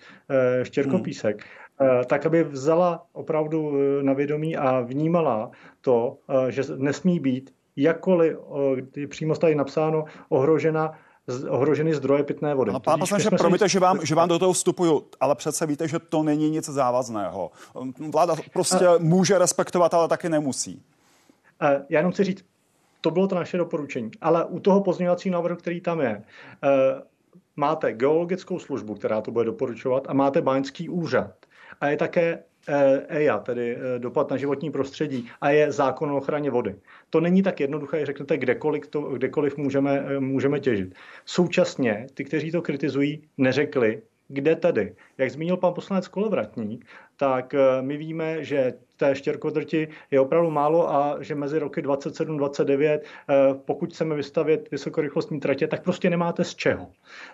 [0.63, 1.43] štěrkopísek,
[1.79, 1.89] hmm.
[2.05, 5.51] tak aby vzala opravdu na vědomí a vnímala
[5.81, 6.17] to,
[6.49, 8.37] že nesmí být jakkoliv,
[9.07, 10.91] přímo tady napsáno, ohrožena
[11.49, 12.71] ohroženy zdroje pitné vody.
[12.71, 15.99] No, pán poslanče, promiňte, že vám, že vám do toho vstupuju, ale přece víte, že
[15.99, 17.51] to není nic závazného.
[18.11, 18.97] Vláda prostě a...
[18.99, 20.81] může respektovat, ale taky nemusí.
[21.89, 22.45] Já jenom chci říct,
[23.01, 26.23] to bylo to naše doporučení, ale u toho pozměňovacího návrhu, který tam je,
[27.55, 31.31] máte geologickou službu, která to bude doporučovat a máte báňský úřad.
[31.81, 32.43] A je také
[33.09, 36.75] EIA, tedy e, dopad na životní prostředí, a je zákon o ochraně vody.
[37.09, 40.95] To není tak jednoduché, řeknete, kdekoliv, to, kdekoliv můžeme, e, můžeme těžit.
[41.25, 44.95] Současně ty, kteří to kritizují, neřekli, kde tedy.
[45.17, 46.85] Jak zmínil pan poslanec Kolovratník,
[47.17, 52.99] tak e, my víme, že té štěrkodrti je opravdu málo a že mezi roky 27-29,
[52.99, 53.35] eh,
[53.65, 56.91] pokud chceme vystavět vysokorychlostní tratě, tak prostě nemáte z čeho.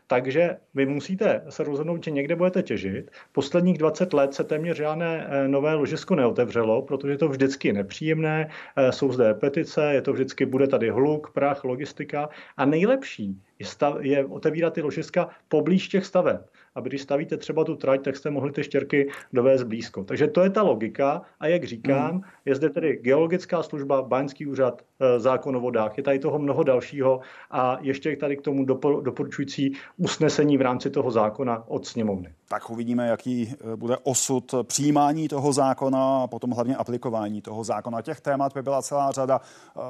[0.08, 3.12] Takže vy musíte se rozhodnout, že někde budete těžit.
[3.32, 8.92] Posledních 20 let se téměř žádné eh, nové ložisko neotevřelo, protože to vždycky nepříjemné, eh,
[8.92, 13.98] jsou zde petice, je to vždycky, bude tady hluk, prach, logistika a nejlepší je, stav,
[14.00, 16.42] je otevírat ty ložiska poblíž těch staveb
[16.76, 20.04] aby když stavíte třeba tu trať, tak jste mohli ty štěrky dovést blízko.
[20.04, 22.22] Takže to je ta logika a jak říkám, hmm.
[22.46, 26.64] je zde tedy geologická služba, báňský úřad, eh, zákon o vodách, je tady toho mnoho
[26.64, 27.20] dalšího
[27.52, 28.66] a ještě tady k tomu
[29.02, 32.34] doporučující usnesení v rámci toho zákona od sněmovny.
[32.52, 38.02] Tak uvidíme, jaký eh, bude osud přijímání toho zákona a potom hlavně aplikování toho zákona.
[38.02, 39.42] Těch témat by byla celá řada.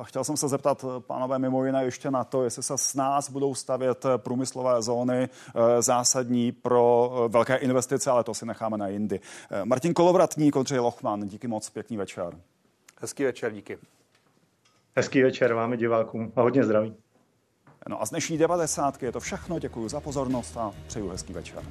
[0.03, 3.55] Chtěl jsem se zeptat, pánové, mimo jiné ještě na to, jestli se s nás budou
[3.55, 5.29] stavět průmyslové zóny
[5.79, 9.19] zásadní pro velké investice, ale to si necháme na jindy.
[9.51, 12.37] Eh, Martin Kolovratník, Ondřej Lochman, díky moc, pěkný večer.
[13.01, 13.77] Hezký večer, díky.
[14.95, 16.93] Hezký večer vám divákům a hodně zdraví.
[17.89, 19.03] No a z dnešní 90.
[19.03, 19.59] je to všechno.
[19.59, 21.63] Děkuji za pozornost a přeju hezký večer.